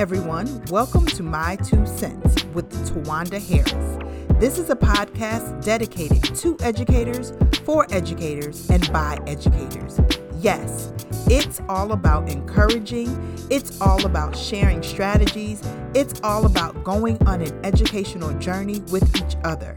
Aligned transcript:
everyone. 0.00 0.64
Welcome 0.70 1.04
to 1.08 1.22
My 1.22 1.56
Two 1.56 1.84
Cents 1.84 2.42
with 2.54 2.72
Towanda 2.88 3.38
Harris. 3.38 3.98
This 4.40 4.56
is 4.56 4.70
a 4.70 4.74
podcast 4.74 5.62
dedicated 5.62 6.34
to 6.36 6.56
educators, 6.62 7.34
for 7.64 7.86
educators, 7.90 8.70
and 8.70 8.90
by 8.94 9.18
educators. 9.26 10.00
Yes, 10.38 10.90
it's 11.26 11.60
all 11.68 11.92
about 11.92 12.30
encouraging, 12.30 13.08
it's 13.50 13.78
all 13.82 14.06
about 14.06 14.34
sharing 14.34 14.82
strategies, 14.82 15.60
it's 15.92 16.18
all 16.22 16.46
about 16.46 16.82
going 16.82 17.22
on 17.26 17.42
an 17.42 17.62
educational 17.62 18.32
journey 18.38 18.80
with 18.90 19.14
each 19.16 19.36
other. 19.44 19.76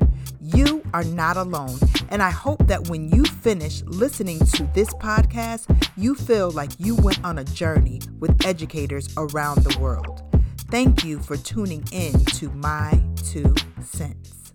You 0.55 0.83
are 0.93 1.03
not 1.03 1.37
alone. 1.37 1.79
And 2.09 2.21
I 2.21 2.29
hope 2.29 2.67
that 2.67 2.87
when 2.89 3.09
you 3.09 3.23
finish 3.23 3.81
listening 3.83 4.39
to 4.39 4.63
this 4.75 4.89
podcast, 4.95 5.89
you 5.97 6.13
feel 6.13 6.51
like 6.51 6.71
you 6.77 6.95
went 6.95 7.23
on 7.23 7.39
a 7.39 7.43
journey 7.43 8.01
with 8.19 8.45
educators 8.45 9.11
around 9.17 9.63
the 9.63 9.79
world. 9.79 10.21
Thank 10.69 11.03
you 11.03 11.19
for 11.19 11.37
tuning 11.37 11.83
in 11.91 12.23
to 12.25 12.49
My 12.51 13.03
Two 13.15 13.55
Cents. 13.83 14.53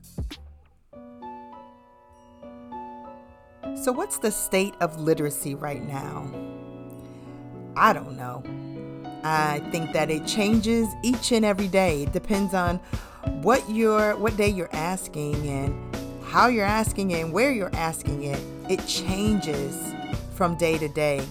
So, 3.83 3.93
what's 3.93 4.19
the 4.19 4.31
state 4.31 4.75
of 4.81 5.01
literacy 5.01 5.55
right 5.55 5.87
now? 5.87 6.31
I 7.77 7.93
don't 7.93 8.17
know. 8.17 8.43
I 9.25 9.61
think 9.71 9.93
that 9.93 10.11
it 10.11 10.27
changes 10.27 10.89
each 11.03 11.33
and 11.33 11.45
every 11.45 11.69
day. 11.69 12.03
It 12.03 12.13
depends 12.13 12.55
on 12.55 12.81
what 13.43 13.69
you're 13.71 14.17
what 14.17 14.37
day 14.37 14.49
you're 14.49 14.73
asking 14.73 15.35
and 15.49 15.97
how 16.25 16.49
you're 16.49 16.65
asking 16.65 17.11
it 17.11 17.21
and 17.21 17.33
where 17.33 17.51
you're 17.51 17.75
asking 17.75 18.23
it 18.25 18.41
it 18.69 18.87
changes 18.87 19.95
from 20.35 20.57
day 20.57 20.79
to 20.79 20.89
day. 20.89 21.25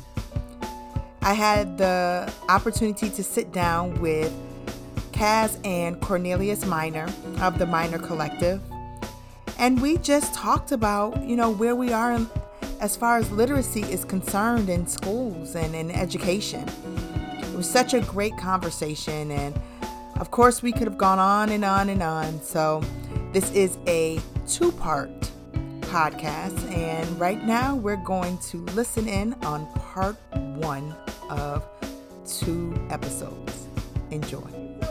I 1.21 1.33
had 1.33 1.77
the 1.77 2.31
opportunity 2.49 3.09
to 3.09 3.23
sit 3.23 3.51
down 3.51 3.99
with 4.01 4.33
Kass 5.11 5.59
and 5.63 5.99
cornelius 6.01 6.65
minor 6.65 7.07
of 7.41 7.57
the 7.57 7.65
minor 7.65 7.99
collective 7.99 8.61
and 9.59 9.81
we 9.81 9.97
just 9.97 10.33
talked 10.33 10.71
about 10.71 11.21
you 11.23 11.35
know 11.35 11.49
where 11.49 11.75
we 11.75 11.91
are 11.91 12.13
in, 12.13 12.29
as 12.79 12.95
far 12.95 13.17
as 13.17 13.29
literacy 13.31 13.81
is 13.83 14.05
concerned 14.05 14.69
in 14.69 14.85
schools 14.87 15.55
and 15.55 15.75
in 15.75 15.89
education. 15.91 16.67
It 17.39 17.55
was 17.55 17.69
such 17.69 17.93
a 17.93 18.01
great 18.01 18.37
conversation 18.37 19.31
and 19.31 19.59
of 20.19 20.31
course, 20.31 20.61
we 20.61 20.71
could 20.71 20.87
have 20.87 20.97
gone 20.97 21.19
on 21.19 21.49
and 21.49 21.63
on 21.63 21.89
and 21.89 22.01
on. 22.01 22.41
So, 22.41 22.83
this 23.33 23.51
is 23.51 23.77
a 23.87 24.19
two 24.47 24.71
part 24.71 25.09
podcast. 25.81 26.71
And 26.71 27.19
right 27.19 27.43
now, 27.45 27.75
we're 27.75 28.03
going 28.03 28.37
to 28.49 28.57
listen 28.73 29.07
in 29.07 29.33
on 29.45 29.65
part 29.73 30.17
one 30.33 30.95
of 31.29 31.63
two 32.25 32.73
episodes. 32.89 33.67
Enjoy. 34.11 34.39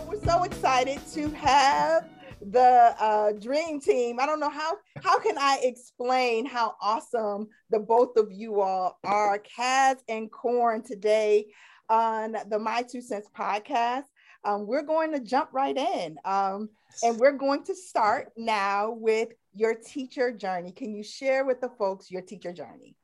We're 0.09 0.23
so 0.25 0.45
excited 0.45 1.01
to 1.13 1.31
have 1.31 2.09
the 2.41 2.95
uh, 3.01 3.33
dream 3.33 3.81
team. 3.81 4.21
I 4.21 4.27
don't 4.27 4.41
know 4.41 4.51
how 4.51 4.77
how 5.03 5.19
can 5.19 5.37
I 5.39 5.59
explain 5.63 6.47
how 6.47 6.77
awesome 6.81 7.49
the 7.71 7.79
both 7.79 8.17
of 8.17 8.31
you 8.31 8.61
all 8.61 8.99
are, 9.05 9.39
Kass 9.39 9.97
and 10.09 10.31
Corn, 10.31 10.83
today 10.83 11.47
on 11.89 12.37
the 12.49 12.59
My 12.59 12.83
Two 12.83 13.01
Cents 13.01 13.29
podcast 13.37 14.05
um, 14.47 14.67
we're 14.67 14.83
going 14.83 15.13
to 15.13 15.21
jump 15.21 15.51
right 15.53 15.77
in. 15.77 16.17
Um, 16.25 16.71
and 17.03 17.19
we're 17.19 17.33
going 17.33 17.65
to 17.65 17.75
start 17.75 18.31
now 18.37 18.93
with 18.93 19.29
your 19.55 19.75
teacher 19.75 20.31
journey. 20.31 20.71
Can 20.71 20.95
you 20.95 21.03
share 21.03 21.45
with 21.45 21.61
the 21.61 21.69
folks 21.69 22.11
your 22.11 22.23
teacher 22.23 22.53
journey? 22.53 22.97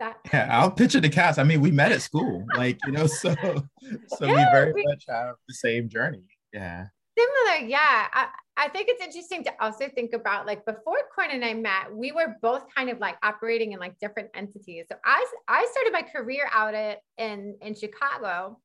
That- 0.00 0.16
yeah, 0.32 0.48
I'll 0.50 0.70
picture 0.70 1.00
the 1.00 1.10
cast. 1.10 1.38
I 1.38 1.44
mean, 1.44 1.60
we 1.60 1.70
met 1.70 1.92
at 1.92 2.02
school, 2.02 2.46
like 2.56 2.78
you 2.86 2.92
know, 2.92 3.06
so 3.06 3.34
so 3.40 4.26
yeah, 4.26 4.32
we 4.32 4.44
very 4.52 4.72
we, 4.72 4.84
much 4.86 5.04
have 5.08 5.34
the 5.46 5.54
same 5.54 5.88
journey. 5.88 6.24
Yeah. 6.52 6.86
Similar, 7.18 7.68
yeah. 7.68 8.06
I, 8.12 8.28
I 8.56 8.68
think 8.68 8.88
it's 8.88 9.02
interesting 9.02 9.42
to 9.44 9.52
also 9.60 9.88
think 9.88 10.14
about 10.14 10.46
like 10.46 10.64
before 10.64 10.98
Corn 11.14 11.30
and 11.32 11.44
I 11.44 11.52
met, 11.52 11.92
we 11.92 12.12
were 12.12 12.36
both 12.40 12.64
kind 12.74 12.90
of 12.90 13.00
like 13.00 13.16
operating 13.24 13.72
in 13.72 13.80
like 13.80 13.98
different 13.98 14.30
entities. 14.34 14.86
So 14.88 14.96
I 15.04 15.26
I 15.48 15.66
started 15.72 15.92
my 15.92 16.02
career 16.02 16.48
out 16.52 16.74
at 16.74 17.00
in 17.18 17.56
in 17.60 17.74
Chicago 17.74 18.60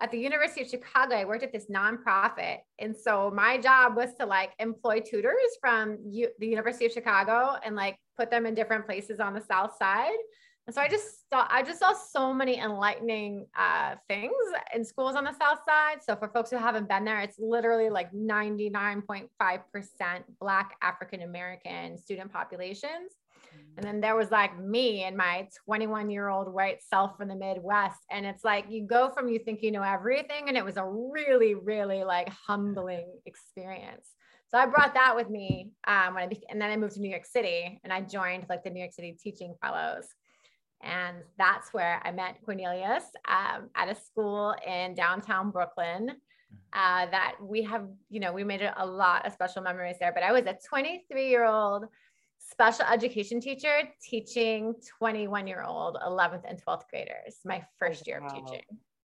at 0.00 0.10
the 0.10 0.18
University 0.18 0.62
of 0.62 0.68
Chicago, 0.68 1.16
I 1.16 1.24
worked 1.24 1.42
at 1.42 1.52
this 1.52 1.66
nonprofit. 1.66 2.58
And 2.78 2.96
so 2.96 3.30
my 3.34 3.58
job 3.58 3.96
was 3.96 4.14
to 4.20 4.26
like 4.26 4.52
employ 4.58 5.00
tutors 5.00 5.56
from 5.60 5.98
U- 6.08 6.30
the 6.38 6.46
University 6.46 6.86
of 6.86 6.92
Chicago 6.92 7.56
and 7.64 7.74
like 7.74 7.96
put 8.16 8.30
them 8.30 8.46
in 8.46 8.54
different 8.54 8.86
places 8.86 9.20
on 9.20 9.34
the 9.34 9.40
South 9.40 9.76
side. 9.78 10.16
And 10.66 10.74
so 10.74 10.82
I 10.82 10.88
just 10.88 11.28
saw, 11.32 11.46
I 11.48 11.62
just 11.62 11.78
saw 11.78 11.94
so 11.94 12.34
many 12.34 12.58
enlightening 12.58 13.46
uh, 13.58 13.94
things 14.06 14.34
in 14.74 14.84
schools 14.84 15.16
on 15.16 15.24
the 15.24 15.32
South 15.32 15.60
side. 15.66 16.02
So 16.06 16.14
for 16.14 16.28
folks 16.28 16.50
who 16.50 16.58
haven't 16.58 16.88
been 16.90 17.06
there, 17.06 17.20
it's 17.20 17.38
literally 17.38 17.88
like 17.88 18.12
99.5% 18.12 19.28
Black 20.38 20.76
African 20.82 21.22
American 21.22 21.96
student 21.96 22.30
populations. 22.30 23.12
And 23.76 23.86
then 23.86 24.00
there 24.00 24.16
was 24.16 24.32
like 24.32 24.58
me 24.58 25.04
and 25.04 25.16
my 25.16 25.46
21 25.64 26.10
year 26.10 26.28
old 26.28 26.52
white 26.52 26.82
self 26.82 27.16
from 27.16 27.28
the 27.28 27.36
Midwest. 27.36 28.00
And 28.10 28.26
it's 28.26 28.42
like 28.42 28.66
you 28.68 28.84
go 28.84 29.10
from 29.10 29.28
you 29.28 29.38
think 29.38 29.62
you 29.62 29.70
know 29.70 29.82
everything, 29.82 30.48
and 30.48 30.56
it 30.56 30.64
was 30.64 30.76
a 30.76 30.84
really, 30.84 31.54
really 31.54 32.02
like 32.02 32.28
humbling 32.28 33.06
experience. 33.24 34.08
So 34.50 34.58
I 34.58 34.66
brought 34.66 34.94
that 34.94 35.14
with 35.14 35.28
me 35.28 35.70
um, 35.86 36.14
when 36.14 36.24
I 36.24 36.30
and 36.48 36.60
then 36.60 36.70
I 36.70 36.76
moved 36.76 36.94
to 36.94 37.00
New 37.00 37.10
York 37.10 37.26
City 37.26 37.80
and 37.84 37.92
I 37.92 38.00
joined 38.00 38.46
like 38.48 38.64
the 38.64 38.70
New 38.70 38.80
York 38.80 38.92
City 38.92 39.16
Teaching 39.22 39.54
Fellows. 39.62 40.06
And 40.82 41.18
that's 41.36 41.72
where 41.72 42.00
I 42.04 42.12
met 42.12 42.38
Cornelius 42.44 43.04
um, 43.28 43.68
at 43.74 43.88
a 43.88 43.94
school 43.94 44.54
in 44.66 44.94
downtown 44.94 45.50
Brooklyn. 45.50 46.12
Uh, 46.72 47.04
that 47.10 47.34
we 47.42 47.62
have, 47.62 47.86
you 48.08 48.20
know, 48.20 48.32
we 48.32 48.42
made 48.42 48.62
a 48.76 48.86
lot 48.86 49.26
of 49.26 49.32
special 49.34 49.60
memories 49.62 49.96
there. 50.00 50.12
But 50.14 50.22
I 50.22 50.32
was 50.32 50.46
a 50.46 50.56
23 50.66 51.28
year 51.28 51.44
old 51.44 51.84
special 52.38 52.86
education 52.86 53.40
teacher 53.40 53.82
teaching 54.02 54.74
21 54.98 55.46
year 55.46 55.62
old 55.62 55.96
11th 56.04 56.42
and 56.48 56.60
12th 56.64 56.82
graders 56.90 57.36
my 57.44 57.64
first 57.78 58.06
year 58.06 58.22
of 58.24 58.32
teaching. 58.32 58.64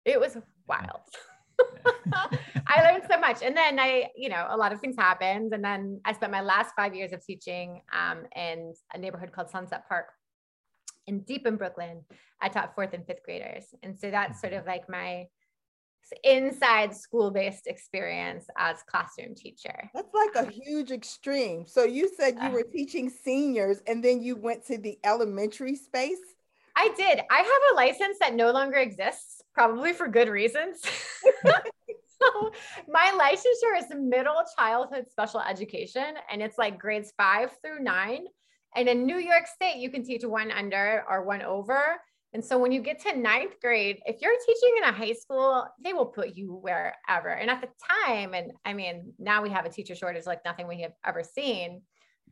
It 0.05 0.21
was 0.21 0.37
wild. 0.69 1.00
I 2.66 2.82
learned 2.82 3.05
so 3.11 3.19
much. 3.19 3.43
And 3.43 3.56
then 3.56 3.78
i 3.78 4.09
you 4.16 4.28
know 4.28 4.47
a 4.49 4.56
lot 4.56 4.72
of 4.72 4.81
things 4.81 4.97
happened. 4.97 5.53
And 5.53 5.65
then 5.65 6.00
i 6.05 6.12
spent 6.12 6.32
my 6.32 6.41
last 6.41 6.72
five 6.77 6.94
years 6.94 7.12
of 7.12 7.25
teaching 7.25 7.81
um, 7.93 8.25
in 8.37 8.72
a 8.94 8.99
neighborhood 8.99 9.32
called 9.32 9.50
sunset 9.50 9.88
park 9.88 10.06
in 11.06 11.21
deep 11.21 11.47
in 11.47 11.56
brooklyn. 11.56 12.03
I 12.41 12.49
taught 12.49 12.75
fourth 12.75 12.93
and 12.93 13.06
fifth 13.06 13.22
graders. 13.25 13.66
And 13.82 13.99
so 13.99 14.11
that's 14.11 14.41
sort 14.41 14.53
of 14.53 14.66
like 14.66 14.88
my 14.88 15.27
inside 16.24 16.94
school 16.94 17.30
based 17.30 17.66
experience 17.66 18.46
as 18.56 18.82
classroom 18.82 19.34
teacher. 19.34 19.90
That's 19.94 20.14
like 20.14 20.34
a 20.34 20.50
huge 20.50 20.90
extreme. 20.90 21.66
So 21.66 21.84
you 21.84 22.10
said 22.16 22.36
you 22.42 22.50
were 22.50 22.62
teaching 22.62 23.10
seniors 23.10 23.82
and 23.86 24.02
then 24.02 24.22
you 24.22 24.36
went 24.36 24.66
to 24.66 24.78
the 24.78 24.98
elementary 25.04 25.76
space? 25.76 26.18
I 26.76 26.88
did. 26.96 27.20
I 27.30 27.38
have 27.38 27.72
a 27.72 27.74
license 27.74 28.18
that 28.20 28.34
no 28.34 28.50
longer 28.50 28.78
exists, 28.78 29.42
probably 29.52 29.92
for 29.92 30.08
good 30.08 30.28
reasons. 30.28 30.80
so 31.42 32.50
my 32.88 33.12
licensure 33.19 33.78
is 33.78 33.86
middle 33.94 34.42
childhood 34.58 35.06
special 35.10 35.40
education 35.40 36.14
and 36.30 36.42
it's 36.42 36.58
like 36.58 36.78
grades 36.78 37.12
5 37.16 37.50
through 37.62 37.82
9. 37.82 38.24
And 38.74 38.88
in 38.88 39.04
New 39.04 39.19
York 39.19 39.46
State, 39.46 39.76
you 39.76 39.90
can 39.90 40.02
teach 40.02 40.24
one 40.24 40.50
under 40.50 41.04
or 41.08 41.24
one 41.24 41.42
over. 41.42 42.00
And 42.34 42.44
so 42.44 42.59
when 42.59 42.72
you 42.72 42.81
get 42.81 42.98
to 43.03 43.16
ninth 43.16 43.60
grade, 43.60 44.00
if 44.06 44.22
you're 44.22 44.32
teaching 44.47 44.75
in 44.78 44.84
a 44.84 44.93
high 44.93 45.12
school, 45.12 45.66
they 45.84 45.93
will 45.93 46.06
put 46.06 46.34
you 46.34 46.54
wherever. 46.54 47.28
And 47.28 47.50
at 47.50 47.60
the 47.60 47.69
time, 48.06 48.32
and 48.32 48.53
I 48.65 48.72
mean, 48.72 49.12
now 49.19 49.43
we 49.43 49.50
have 49.50 49.66
a 49.66 49.70
teacher 49.70 49.94
shortage 49.94 50.25
like 50.25 50.44
nothing 50.44 50.66
we 50.66 50.81
have 50.81 50.93
ever 51.04 51.22
seen. 51.22 51.82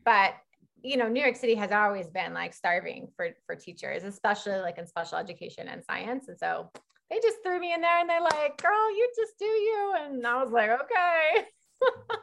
But 0.04 0.34
you 0.82 0.96
know, 0.96 1.08
New 1.08 1.22
York 1.22 1.36
City 1.36 1.54
has 1.56 1.72
always 1.72 2.08
been 2.08 2.32
like 2.32 2.54
starving 2.54 3.08
for 3.14 3.30
for 3.46 3.54
teachers, 3.54 4.04
especially 4.04 4.58
like 4.60 4.78
in 4.78 4.86
special 4.86 5.18
education 5.18 5.68
and 5.68 5.84
science. 5.84 6.28
And 6.28 6.38
so 6.38 6.70
they 7.10 7.18
just 7.20 7.38
threw 7.44 7.60
me 7.60 7.74
in 7.74 7.80
there 7.80 8.00
and 8.00 8.08
they're 8.08 8.22
like, 8.22 8.56
girl, 8.62 8.90
you 8.96 9.12
just 9.16 9.38
do 9.38 9.44
you. 9.44 9.94
And 9.98 10.26
I 10.26 10.42
was 10.42 10.52
like, 10.52 10.70
okay. 10.70 11.44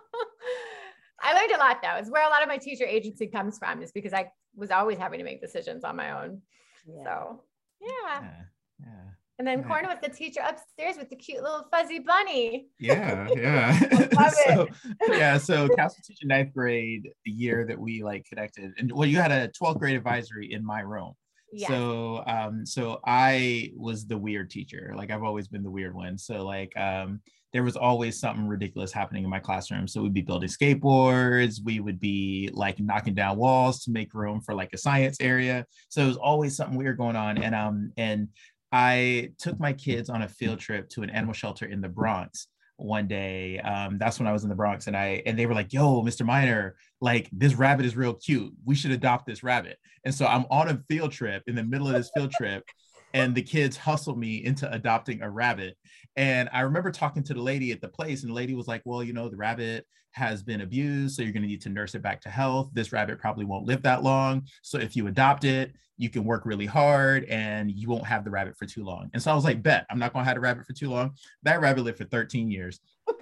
I 1.19 1.33
learned 1.33 1.51
a 1.51 1.57
lot 1.57 1.81
though. 1.83 1.95
It's 1.97 2.09
where 2.09 2.25
a 2.25 2.29
lot 2.29 2.41
of 2.41 2.47
my 2.47 2.57
teacher 2.57 2.85
agency 2.85 3.27
comes 3.27 3.59
from, 3.59 3.83
is 3.83 3.91
because 3.91 4.13
I 4.13 4.31
was 4.55 4.71
always 4.71 4.97
having 4.97 5.19
to 5.19 5.25
make 5.25 5.41
decisions 5.41 5.83
on 5.83 5.95
my 5.95 6.23
own. 6.23 6.41
Yeah. 6.87 7.03
So 7.03 7.43
yeah. 7.81 8.31
yeah. 8.79 8.87
And 9.39 9.47
then 9.47 9.63
Corn 9.63 9.85
was 9.85 9.99
the 10.01 10.09
teacher 10.09 10.41
upstairs 10.43 10.97
with 10.97 11.09
the 11.09 11.15
cute 11.15 11.43
little 11.43 11.67
fuzzy 11.71 11.99
bunny. 11.99 12.69
Yeah, 12.79 13.27
yeah. 13.35 13.79
Love 14.13 14.33
so, 14.47 14.67
it. 14.83 15.17
yeah, 15.17 15.37
so 15.37 15.69
Castle 15.69 16.01
teaching 16.03 16.29
ninth 16.29 16.53
grade, 16.53 17.11
the 17.23 17.31
year 17.31 17.63
that 17.67 17.77
we 17.77 18.03
like 18.03 18.25
connected, 18.25 18.73
and 18.79 18.91
well, 18.91 19.07
you 19.07 19.17
had 19.17 19.31
a 19.31 19.49
12th 19.49 19.77
grade 19.77 19.95
advisory 19.95 20.51
in 20.51 20.65
my 20.65 20.79
room. 20.79 21.13
Yes. 21.51 21.69
So 21.69 22.23
um, 22.25 22.65
so 22.65 22.99
I 23.05 23.71
was 23.75 24.07
the 24.07 24.17
weird 24.17 24.49
teacher. 24.49 24.93
Like 24.97 25.11
I've 25.11 25.23
always 25.23 25.47
been 25.47 25.63
the 25.63 25.71
weird 25.71 25.93
one. 25.93 26.17
So 26.17 26.43
like 26.43 26.75
um 26.75 27.21
there 27.53 27.63
was 27.63 27.77
always 27.77 28.19
something 28.19 28.47
ridiculous 28.47 28.91
happening 28.91 29.23
in 29.23 29.29
my 29.29 29.39
classroom. 29.39 29.87
So 29.87 30.01
we'd 30.01 30.13
be 30.13 30.21
building 30.21 30.49
skateboards, 30.49 31.59
we 31.63 31.79
would 31.79 31.99
be 31.99 32.49
like 32.53 32.79
knocking 32.79 33.13
down 33.13 33.37
walls 33.37 33.83
to 33.83 33.91
make 33.91 34.13
room 34.13 34.41
for 34.41 34.53
like 34.53 34.73
a 34.73 34.77
science 34.77 35.17
area. 35.21 35.65
So 35.89 36.03
it 36.03 36.07
was 36.07 36.17
always 36.17 36.55
something 36.55 36.77
weird 36.77 36.97
going 36.97 37.15
on. 37.15 37.41
And 37.41 37.55
um 37.55 37.91
and 37.97 38.27
I 38.71 39.31
took 39.39 39.59
my 39.59 39.73
kids 39.73 40.09
on 40.09 40.23
a 40.23 40.27
field 40.27 40.59
trip 40.59 40.89
to 40.89 41.01
an 41.01 41.09
animal 41.09 41.33
shelter 41.33 41.65
in 41.65 41.81
the 41.81 41.89
Bronx 41.89 42.47
one 42.77 43.07
day. 43.07 43.59
Um, 43.59 43.97
that's 43.97 44.19
when 44.19 44.27
I 44.27 44.33
was 44.33 44.43
in 44.43 44.49
the 44.49 44.55
Bronx, 44.55 44.87
and 44.87 44.95
I 44.95 45.21
and 45.25 45.37
they 45.37 45.45
were 45.45 45.53
like, 45.53 45.73
"Yo, 45.73 46.01
Mr. 46.03 46.25
Minor, 46.25 46.75
like 47.01 47.29
this 47.31 47.55
rabbit 47.55 47.85
is 47.85 47.95
real 47.95 48.13
cute. 48.13 48.53
We 48.65 48.75
should 48.75 48.91
adopt 48.91 49.25
this 49.25 49.43
rabbit." 49.43 49.77
And 50.05 50.13
so 50.13 50.25
I'm 50.25 50.45
on 50.49 50.69
a 50.69 50.81
field 50.89 51.11
trip 51.11 51.43
in 51.47 51.55
the 51.55 51.63
middle 51.63 51.87
of 51.87 51.93
this 51.93 52.11
field 52.13 52.31
trip, 52.31 52.63
and 53.13 53.33
the 53.33 53.41
kids 53.41 53.77
hustle 53.77 54.15
me 54.15 54.43
into 54.43 54.71
adopting 54.71 55.21
a 55.21 55.29
rabbit. 55.29 55.77
And 56.17 56.49
I 56.51 56.61
remember 56.61 56.91
talking 56.91 57.23
to 57.23 57.33
the 57.33 57.41
lady 57.41 57.71
at 57.71 57.79
the 57.79 57.87
place, 57.87 58.23
and 58.23 58.31
the 58.31 58.35
lady 58.35 58.53
was 58.55 58.67
like, 58.67 58.81
"Well, 58.83 59.03
you 59.03 59.13
know, 59.13 59.29
the 59.29 59.37
rabbit 59.37 59.85
has 60.11 60.41
been 60.43 60.61
abused, 60.61 61.15
so 61.15 61.21
you're 61.21 61.31
going 61.31 61.43
to 61.43 61.47
need 61.47 61.61
to 61.61 61.69
nurse 61.69 61.95
it 61.95 62.01
back 62.01 62.19
to 62.21 62.29
health. 62.29 62.71
This 62.73 62.91
rabbit 62.91 63.19
probably 63.19 63.45
won't 63.45 63.65
live 63.65 63.83
that 63.83 64.03
long. 64.03 64.47
So 64.63 64.79
if 64.79 64.95
you 64.95 65.07
adopt 65.07 65.43
it, 65.43 65.73
you 65.97 66.09
can 66.09 66.23
work 66.23 66.45
really 66.45 66.65
hard 66.65 67.23
and 67.25 67.71
you 67.71 67.87
won't 67.89 68.05
have 68.05 68.23
the 68.23 68.29
rabbit 68.29 68.55
for 68.57 68.65
too 68.65 68.83
long. 68.83 69.09
And 69.13 69.21
so 69.21 69.31
I 69.31 69.35
was 69.35 69.43
like, 69.43 69.63
bet 69.63 69.85
I'm 69.89 69.99
not 69.99 70.13
going 70.13 70.23
to 70.23 70.27
have 70.27 70.37
a 70.37 70.39
rabbit 70.39 70.65
for 70.65 70.73
too 70.73 70.89
long. 70.89 71.11
That 71.43 71.61
rabbit 71.61 71.83
lived 71.83 71.97
for 71.97 72.05
13 72.05 72.49
years. 72.51 72.79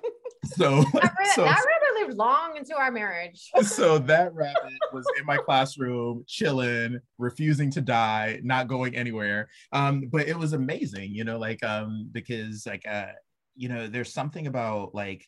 So, 0.58 0.84
that, 0.94 1.16
so, 1.34 1.44
long 2.14 2.58
into 2.58 2.76
our 2.76 2.92
marriage. 2.92 3.52
so 3.62 3.98
that 4.00 4.34
rabbit 4.34 4.74
was 4.94 5.06
in 5.20 5.26
my 5.26 5.38
classroom, 5.38 6.24
chilling, 6.28 7.00
refusing 7.18 7.72
to 7.72 7.82
die, 7.82 8.40
not 8.44 8.68
going 8.68 8.96
anywhere. 8.96 9.50
Um, 9.72 10.10
but 10.12 10.28
it 10.28 10.38
was 10.38 10.54
amazing, 10.54 11.12
you 11.14 11.24
know, 11.24 11.38
like 11.38 11.64
um, 11.64 12.10
because 12.12 12.66
like 12.66 12.86
uh, 12.88 13.08
you 13.56 13.70
know, 13.70 13.88
there's 13.88 14.14
something 14.14 14.48
about 14.48 14.94
like 14.94 15.26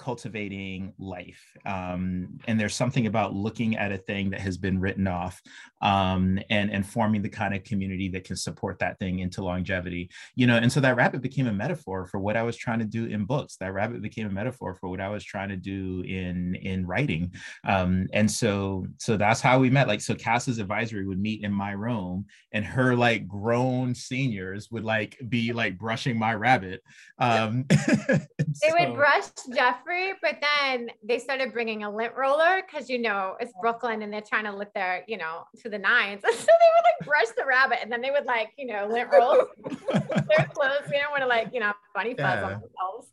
cultivating 0.00 0.94
life. 0.98 1.44
Um, 1.66 2.38
and 2.48 2.58
there's 2.58 2.74
something 2.74 3.06
about 3.06 3.34
looking 3.34 3.76
at 3.76 3.92
a 3.92 3.98
thing 3.98 4.30
that 4.30 4.40
has 4.40 4.56
been 4.56 4.80
written 4.80 5.06
off 5.06 5.40
um, 5.82 6.38
and, 6.48 6.72
and 6.72 6.86
forming 6.86 7.20
the 7.20 7.28
kind 7.28 7.54
of 7.54 7.64
community 7.64 8.08
that 8.08 8.24
can 8.24 8.36
support 8.36 8.78
that 8.78 8.98
thing 8.98 9.18
into 9.18 9.44
longevity. 9.44 10.08
You 10.34 10.46
know, 10.46 10.56
and 10.56 10.72
so 10.72 10.80
that 10.80 10.96
rabbit 10.96 11.20
became 11.20 11.48
a 11.48 11.52
metaphor 11.52 12.06
for 12.06 12.18
what 12.18 12.36
I 12.36 12.42
was 12.42 12.56
trying 12.56 12.78
to 12.78 12.86
do 12.86 13.04
in 13.06 13.26
books. 13.26 13.56
That 13.56 13.74
rabbit 13.74 14.00
became 14.00 14.26
a 14.26 14.32
metaphor 14.32 14.74
for 14.74 14.88
what 14.88 15.02
I 15.02 15.10
was 15.10 15.22
trying 15.22 15.50
to 15.50 15.56
do 15.56 16.02
in 16.06 16.54
in 16.54 16.86
writing. 16.86 17.34
Um, 17.64 18.08
and 18.14 18.30
so 18.30 18.86
so 18.96 19.18
that's 19.18 19.42
how 19.42 19.58
we 19.58 19.68
met. 19.68 19.86
Like 19.86 20.00
so 20.00 20.14
Kass's 20.14 20.58
advisory 20.58 21.06
would 21.06 21.20
meet 21.20 21.44
in 21.44 21.52
my 21.52 21.72
room 21.72 22.24
and 22.52 22.64
her 22.64 22.96
like 22.96 23.28
grown 23.28 23.94
seniors 23.94 24.70
would 24.70 24.84
like 24.84 25.18
be 25.28 25.52
like 25.52 25.78
brushing 25.78 26.18
my 26.18 26.34
rabbit. 26.34 26.82
Um, 27.18 27.66
they 27.68 28.72
would 28.72 28.94
brush 28.94 29.24
Jeffrey 29.54 29.89
but 30.22 30.36
then 30.40 30.90
they 31.02 31.18
started 31.18 31.52
bringing 31.52 31.84
a 31.84 31.90
lint 31.90 32.14
roller 32.16 32.62
because 32.66 32.88
you 32.88 32.98
know 32.98 33.36
it's 33.40 33.52
Brooklyn 33.60 34.02
and 34.02 34.12
they're 34.12 34.20
trying 34.20 34.44
to 34.44 34.54
look 34.54 34.72
their, 34.74 35.04
you 35.06 35.16
know, 35.16 35.44
to 35.62 35.68
the 35.68 35.78
nines. 35.78 36.22
so 36.24 36.28
they 36.30 36.34
would 36.36 36.44
like 36.46 37.06
brush 37.06 37.34
the 37.36 37.44
rabbit 37.46 37.78
and 37.82 37.90
then 37.90 38.00
they 38.00 38.10
would 38.10 38.24
like, 38.24 38.50
you 38.56 38.66
know, 38.66 38.86
lint 38.90 39.10
roll 39.12 39.46
their 39.92 40.48
clothes. 40.54 40.86
We 40.90 40.98
don't 40.98 41.10
want 41.10 41.22
to 41.22 41.26
like, 41.26 41.50
you 41.52 41.60
know, 41.60 41.72
funny 41.94 42.10
fuzz 42.10 42.18
yeah. 42.18 42.44
on 42.44 42.52
themselves. 42.52 43.08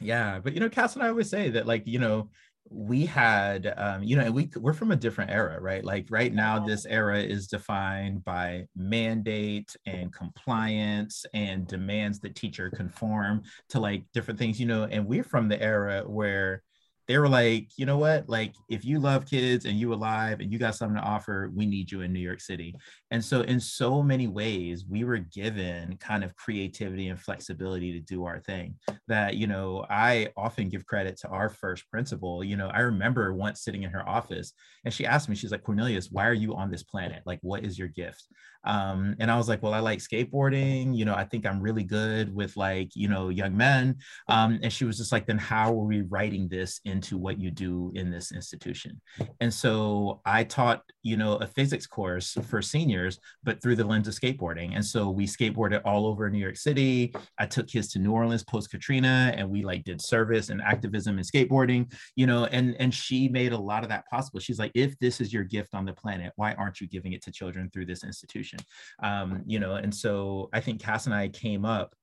Yeah, 0.00 0.40
but 0.42 0.52
you 0.52 0.60
know, 0.60 0.68
Kass 0.68 0.94
and 0.94 1.02
I 1.02 1.08
always 1.08 1.28
say 1.28 1.50
that 1.50 1.66
like, 1.66 1.86
you 1.86 1.98
know, 1.98 2.30
we 2.70 3.06
had 3.06 3.72
um, 3.76 4.02
you 4.02 4.16
know 4.16 4.30
we 4.30 4.50
we're 4.56 4.72
from 4.72 4.90
a 4.90 4.96
different 4.96 5.30
era 5.30 5.60
right? 5.60 5.84
Like 5.84 6.06
right 6.10 6.32
now 6.32 6.58
this 6.58 6.84
era 6.86 7.18
is 7.20 7.46
defined 7.46 8.24
by 8.24 8.66
mandate 8.76 9.74
and 9.86 10.12
compliance 10.12 11.24
and 11.34 11.66
demands 11.66 12.20
that 12.20 12.34
teacher 12.34 12.70
conform 12.70 13.42
to 13.70 13.80
like 13.80 14.04
different 14.12 14.38
things 14.38 14.60
you 14.60 14.66
know 14.66 14.84
and 14.84 15.06
we're 15.06 15.24
from 15.24 15.48
the 15.48 15.60
era 15.62 16.02
where 16.06 16.62
they 17.08 17.16
were 17.16 17.28
like, 17.28 17.70
you 17.76 17.86
know 17.86 17.96
what? 17.96 18.28
Like, 18.28 18.54
if 18.68 18.84
you 18.84 18.98
love 18.98 19.24
kids 19.24 19.64
and 19.64 19.80
you 19.80 19.94
alive 19.94 20.40
and 20.40 20.52
you 20.52 20.58
got 20.58 20.74
something 20.74 20.98
to 20.98 21.02
offer, 21.02 21.50
we 21.54 21.64
need 21.64 21.90
you 21.90 22.02
in 22.02 22.12
New 22.12 22.20
York 22.20 22.40
City. 22.40 22.74
And 23.10 23.24
so, 23.24 23.40
in 23.40 23.58
so 23.58 24.02
many 24.02 24.26
ways, 24.26 24.84
we 24.86 25.04
were 25.04 25.16
given 25.16 25.96
kind 25.96 26.22
of 26.22 26.36
creativity 26.36 27.08
and 27.08 27.18
flexibility 27.18 27.92
to 27.92 28.00
do 28.00 28.24
our 28.24 28.40
thing. 28.40 28.74
That, 29.08 29.36
you 29.36 29.46
know, 29.46 29.86
I 29.88 30.28
often 30.36 30.68
give 30.68 30.84
credit 30.84 31.16
to 31.20 31.28
our 31.28 31.48
first 31.48 31.90
principal. 31.90 32.44
You 32.44 32.56
know, 32.56 32.68
I 32.68 32.80
remember 32.80 33.32
once 33.32 33.62
sitting 33.62 33.84
in 33.84 33.90
her 33.90 34.06
office 34.06 34.52
and 34.84 34.92
she 34.92 35.06
asked 35.06 35.30
me, 35.30 35.34
she's 35.34 35.50
like, 35.50 35.64
Cornelius, 35.64 36.10
why 36.10 36.26
are 36.26 36.34
you 36.34 36.54
on 36.54 36.70
this 36.70 36.82
planet? 36.82 37.22
Like, 37.24 37.38
what 37.40 37.64
is 37.64 37.78
your 37.78 37.88
gift? 37.88 38.26
Um, 38.64 39.16
and 39.18 39.30
I 39.30 39.36
was 39.36 39.48
like, 39.48 39.62
well, 39.62 39.72
I 39.72 39.80
like 39.80 40.00
skateboarding. 40.00 40.94
You 40.96 41.04
know, 41.04 41.14
I 41.14 41.24
think 41.24 41.46
I'm 41.46 41.60
really 41.60 41.84
good 41.84 42.34
with 42.34 42.56
like, 42.56 42.90
you 42.94 43.08
know, 43.08 43.28
young 43.28 43.56
men. 43.56 43.96
Um, 44.28 44.58
and 44.62 44.72
she 44.72 44.84
was 44.84 44.98
just 44.98 45.12
like, 45.12 45.26
then 45.26 45.38
how 45.38 45.72
are 45.72 45.84
we 45.84 46.02
writing 46.02 46.48
this 46.48 46.80
into 46.98 47.16
what 47.16 47.38
you 47.38 47.50
do 47.50 47.92
in 47.94 48.10
this 48.10 48.32
institution? 48.32 49.00
And 49.40 49.52
so 49.52 50.20
I 50.24 50.44
taught, 50.44 50.82
you 51.02 51.16
know, 51.16 51.36
a 51.36 51.46
physics 51.46 51.86
course 51.86 52.36
for 52.48 52.60
seniors, 52.60 53.18
but 53.44 53.62
through 53.62 53.76
the 53.76 53.84
lens 53.84 54.08
of 54.08 54.14
skateboarding. 54.14 54.74
And 54.74 54.84
so 54.84 55.10
we 55.10 55.26
skateboarded 55.26 55.80
all 55.84 56.06
over 56.06 56.28
New 56.28 56.38
York 56.38 56.56
City. 56.56 57.14
I 57.38 57.46
took 57.46 57.68
kids 57.68 57.88
to 57.92 57.98
New 57.98 58.12
Orleans 58.12 58.44
post 58.44 58.70
Katrina, 58.70 59.32
and 59.36 59.48
we 59.48 59.62
like 59.62 59.84
did 59.84 60.00
service 60.02 60.50
and 60.50 60.60
activism 60.60 61.18
and 61.18 61.26
skateboarding, 61.26 61.92
you 62.16 62.26
know, 62.26 62.46
and 62.46 62.76
and 62.78 62.92
she 62.92 63.28
made 63.28 63.52
a 63.52 63.58
lot 63.58 63.82
of 63.82 63.88
that 63.90 64.04
possible. 64.10 64.40
She's 64.40 64.58
like, 64.58 64.72
if 64.74 64.98
this 64.98 65.20
is 65.20 65.32
your 65.32 65.44
gift 65.44 65.74
on 65.74 65.84
the 65.84 65.92
planet, 65.92 66.32
why 66.36 66.54
aren't 66.54 66.80
you 66.80 66.88
giving 66.88 67.12
it 67.12 67.22
to 67.22 67.30
children 67.30 67.70
through 67.70 67.86
this 67.86 68.04
institution? 68.04 68.58
um, 69.02 69.42
you 69.46 69.58
know 69.58 69.74
and 69.74 69.94
so 69.94 70.48
i 70.52 70.60
think 70.60 70.80
Kass 70.80 71.06
and 71.06 71.14
i 71.14 71.28
came 71.28 71.64
up 71.64 71.94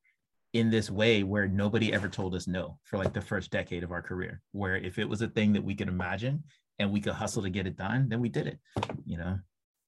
in 0.55 0.69
this 0.69 0.89
way 0.89 1.21
where 1.21 1.49
nobody 1.49 1.93
ever 1.93 2.07
told 2.07 2.33
us 2.33 2.47
no 2.47 2.79
for 2.85 2.97
like 2.97 3.11
the 3.11 3.21
first 3.21 3.51
decade 3.51 3.83
of 3.83 3.91
our 3.91 4.01
career 4.01 4.41
where 4.53 4.77
if 4.77 4.97
it 4.97 5.07
was 5.07 5.21
a 5.21 5.27
thing 5.27 5.51
that 5.51 5.61
we 5.61 5.75
could 5.75 5.89
imagine 5.89 6.41
and 6.79 6.89
we 6.89 7.01
could 7.01 7.11
hustle 7.11 7.43
to 7.43 7.49
get 7.49 7.67
it 7.67 7.75
done 7.75 8.07
then 8.07 8.21
we 8.21 8.29
did 8.29 8.47
it 8.47 8.57
you 9.05 9.17
know 9.17 9.37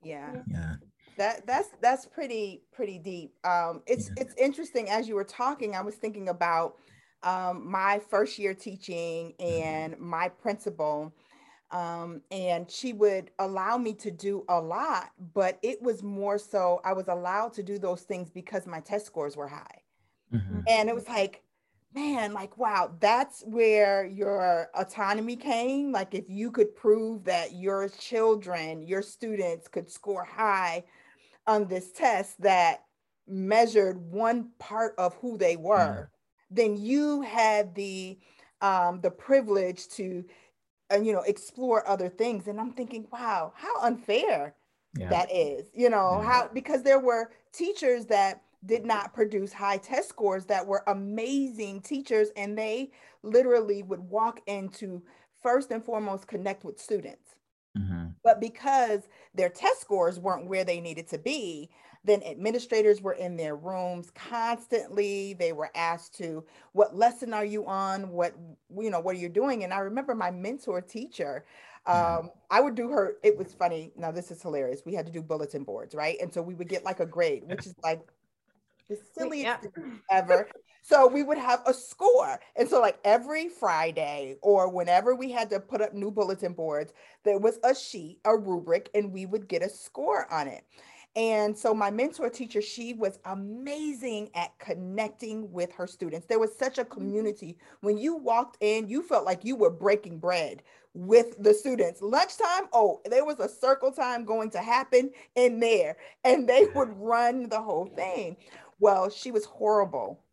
yeah 0.04 0.30
yeah 0.46 0.74
that 1.18 1.48
that's 1.48 1.70
that's 1.82 2.06
pretty 2.06 2.64
pretty 2.74 3.00
deep 3.00 3.34
um 3.46 3.82
it's 3.88 4.10
yeah. 4.10 4.24
it's 4.24 4.36
interesting 4.36 4.90
as 4.90 5.08
you 5.08 5.16
were 5.16 5.24
talking 5.24 5.74
i 5.74 5.80
was 5.80 5.96
thinking 5.96 6.28
about 6.28 6.76
um 7.24 7.66
my 7.66 7.98
first 8.10 8.38
year 8.38 8.54
teaching 8.54 9.34
mm-hmm. 9.40 9.64
and 9.64 9.98
my 9.98 10.28
principal 10.28 11.14
um, 11.70 12.22
and 12.32 12.72
she 12.72 12.94
would 12.94 13.32
allow 13.40 13.78
me 13.78 13.94
to 13.96 14.10
do 14.10 14.46
a 14.48 14.58
lot, 14.58 15.10
but 15.34 15.60
it 15.62 15.82
was 15.82 16.02
more 16.02 16.38
so 16.38 16.80
I 16.86 16.94
was 16.94 17.10
allowed 17.10 17.52
to 17.56 17.64
do 17.64 17.78
those 17.78 18.04
things 18.04 18.30
because 18.30 18.66
my 18.66 18.80
test 18.80 19.06
scores 19.06 19.36
were 19.36 19.50
high. 19.50 19.77
Mm-hmm. 20.34 20.60
And 20.68 20.90
it 20.90 20.96
was 20.96 21.08
like, 21.08 21.44
man, 21.94 22.34
like, 22.34 22.58
wow, 22.58 22.92
that's 23.00 23.44
where 23.44 24.06
your 24.06 24.70
autonomy 24.76 25.36
came. 25.36 25.92
Like, 25.92 26.14
if 26.14 26.26
you 26.28 26.52
could 26.52 26.76
prove 26.76 27.24
that 27.26 27.56
your 27.56 27.90
children, 27.90 28.86
your 28.86 29.02
students 29.02 29.68
could 29.68 29.90
score 29.90 30.24
high 30.24 30.84
on 31.46 31.68
this 31.68 31.92
test 31.92 32.42
that 32.42 32.84
measured 33.28 33.98
one 33.98 34.50
part 34.60 34.94
of 34.98 35.16
who 35.16 35.38
they 35.38 35.56
were, 35.56 36.10
mm-hmm. 36.10 36.56
then 36.56 36.78
you 36.78 37.22
had 37.22 37.74
the 37.76 38.18
um, 38.62 39.02
the 39.02 39.12
privilege 39.12 39.88
to 39.90 40.26
and 40.90 41.06
you 41.06 41.14
know 41.14 41.22
explore 41.22 41.88
other 41.88 42.10
things 42.10 42.48
and 42.48 42.60
i'm 42.60 42.72
thinking 42.72 43.08
wow 43.12 43.52
how 43.56 43.82
unfair 43.82 44.56
yeah. 44.98 45.10
that 45.10 45.32
is 45.34 45.70
you 45.74 45.90
know 45.90 46.20
yeah. 46.20 46.26
how 46.26 46.50
because 46.54 46.84
there 46.84 47.00
were 47.00 47.32
teachers 47.54 48.06
that 48.06 48.42
did 48.66 48.86
not 48.86 49.14
produce 49.14 49.54
high 49.54 49.78
test 49.78 50.10
scores 50.10 50.46
that 50.46 50.66
were 50.66 50.84
amazing 50.88 51.82
teachers 51.82 52.30
and 52.36 52.58
they 52.58 52.92
literally 53.24 53.84
would 53.84 54.02
walk 54.02 54.42
into 54.48 55.02
first 55.42 55.72
and 55.72 55.84
foremost 55.84 56.28
connect 56.28 56.64
with 56.64 56.80
students 56.80 57.36
mm-hmm. 57.78 58.08
but 58.24 58.42
because 58.42 59.02
their 59.36 59.50
test 59.50 59.82
scores 59.82 60.20
weren't 60.20 60.48
where 60.48 60.64
they 60.64 60.80
needed 60.80 61.08
to 61.08 61.18
be 61.18 61.70
then 62.08 62.24
administrators 62.24 63.02
were 63.02 63.14
in 63.14 63.36
their 63.36 63.56
rooms 63.56 64.10
constantly. 64.12 65.34
They 65.34 65.52
were 65.52 65.70
asked 65.76 66.18
to, 66.20 66.44
what 66.72 66.96
lesson 66.96 67.34
are 67.34 67.46
you 67.46 67.66
on? 67.68 68.10
What, 68.10 68.34
you 68.80 68.90
know, 68.90 69.02
what 69.02 69.16
are 69.16 69.20
you 69.20 69.30
doing? 69.30 69.64
And 69.64 69.74
I 69.74 69.80
remember 69.80 70.16
my 70.16 70.32
mentor 70.32 70.82
teacher, 70.82 71.46
mm-hmm. 71.88 72.26
um, 72.26 72.32
I 72.50 72.62
would 72.62 72.76
do 72.76 72.90
her, 72.90 73.18
it 73.24 73.38
was 73.38 73.54
funny. 73.54 73.92
Now 73.98 74.12
this 74.12 74.32
is 74.32 74.42
hilarious. 74.42 74.84
We 74.86 74.94
had 74.94 75.06
to 75.06 75.12
do 75.12 75.22
bulletin 75.22 75.64
boards, 75.64 75.94
right? 75.94 76.18
And 76.22 76.34
so 76.34 76.42
we 76.42 76.56
would 76.56 76.70
get 76.70 76.86
like 76.86 77.02
a 77.02 77.06
grade, 77.06 77.44
which 77.46 77.68
is 77.68 77.76
like 77.84 78.02
the 78.90 78.98
silliest 79.18 79.44
yeah. 79.64 79.94
ever. 80.12 80.48
So 80.82 81.06
we 81.08 81.22
would 81.22 81.38
have 81.38 81.62
a 81.66 81.74
score. 81.74 82.40
And 82.56 82.70
so, 82.70 82.80
like 82.80 82.98
every 83.04 83.50
Friday 83.50 84.38
or 84.42 84.70
whenever 84.70 85.16
we 85.16 85.32
had 85.32 85.50
to 85.50 85.60
put 85.60 85.82
up 85.82 85.94
new 85.94 86.12
bulletin 86.12 86.54
boards, 86.54 86.94
there 87.26 87.40
was 87.40 87.60
a 87.64 87.76
sheet, 87.76 88.20
a 88.24 88.38
rubric, 88.38 88.90
and 88.96 89.12
we 89.12 89.26
would 89.26 89.50
get 89.50 89.62
a 89.62 89.70
score 89.70 90.32
on 90.32 90.48
it. 90.48 90.64
And 91.18 91.58
so 91.58 91.74
my 91.74 91.90
mentor 91.90 92.30
teacher, 92.30 92.62
she 92.62 92.94
was 92.94 93.18
amazing 93.26 94.30
at 94.36 94.58
connecting 94.60 95.52
with 95.52 95.74
her 95.74 95.88
students. 95.88 96.28
There 96.28 96.38
was 96.38 96.56
such 96.56 96.78
a 96.78 96.84
mm-hmm. 96.84 96.94
community. 96.94 97.58
When 97.82 97.98
you 97.98 98.16
walked 98.16 98.58
in, 98.62 98.88
you 98.88 99.02
felt 99.02 99.26
like 99.26 99.44
you 99.44 99.56
were 99.56 99.72
breaking 99.72 100.20
bread 100.20 100.62
with 100.94 101.42
the 101.42 101.56
students. 101.56 102.02
Lunchtime, 102.04 102.68
oh, 102.72 103.02
there 103.06 103.26
was 103.26 103.40
a 103.40 103.50
circle 103.50 103.92
time 103.92 104.26
going 104.26 104.52
to 104.52 104.60
happen 104.60 105.10
in 105.36 105.60
there, 105.60 105.98
and 106.24 106.48
they 106.48 106.68
would 106.76 106.90
run 106.98 107.50
the 107.50 107.62
whole 107.62 107.88
thing. 107.88 108.38
Well, 108.80 109.10
she 109.10 109.32
was 109.32 109.46
horrible 109.46 110.24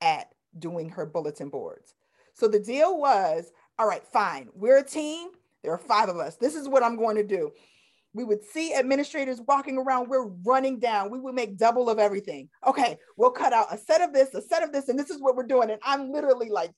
at 0.00 0.28
doing 0.58 0.90
her 0.90 1.06
bulletin 1.06 1.48
boards. 1.48 1.94
So 2.34 2.48
the 2.48 2.60
deal 2.60 2.98
was 2.98 3.50
all 3.78 3.86
right, 3.86 4.06
fine, 4.06 4.48
we're 4.54 4.78
a 4.78 4.84
team. 4.86 5.28
There 5.62 5.72
are 5.72 5.78
five 5.78 6.08
of 6.08 6.16
us. 6.16 6.36
This 6.36 6.54
is 6.54 6.68
what 6.68 6.82
I'm 6.82 6.96
going 6.96 7.16
to 7.16 7.26
do 7.26 7.52
we 8.12 8.24
would 8.24 8.44
see 8.44 8.74
administrators 8.74 9.40
walking 9.46 9.78
around, 9.78 10.08
we're 10.08 10.26
running 10.44 10.78
down. 10.80 11.10
We 11.10 11.20
would 11.20 11.34
make 11.34 11.56
double 11.56 11.88
of 11.88 11.98
everything. 11.98 12.48
Okay, 12.66 12.98
we'll 13.16 13.30
cut 13.30 13.52
out 13.52 13.72
a 13.72 13.78
set 13.78 14.00
of 14.00 14.12
this, 14.12 14.34
a 14.34 14.42
set 14.42 14.62
of 14.62 14.72
this, 14.72 14.88
and 14.88 14.98
this 14.98 15.10
is 15.10 15.20
what 15.20 15.36
we're 15.36 15.46
doing. 15.46 15.70
And 15.70 15.80
I'm 15.84 16.10
literally 16.10 16.50
like 16.50 16.72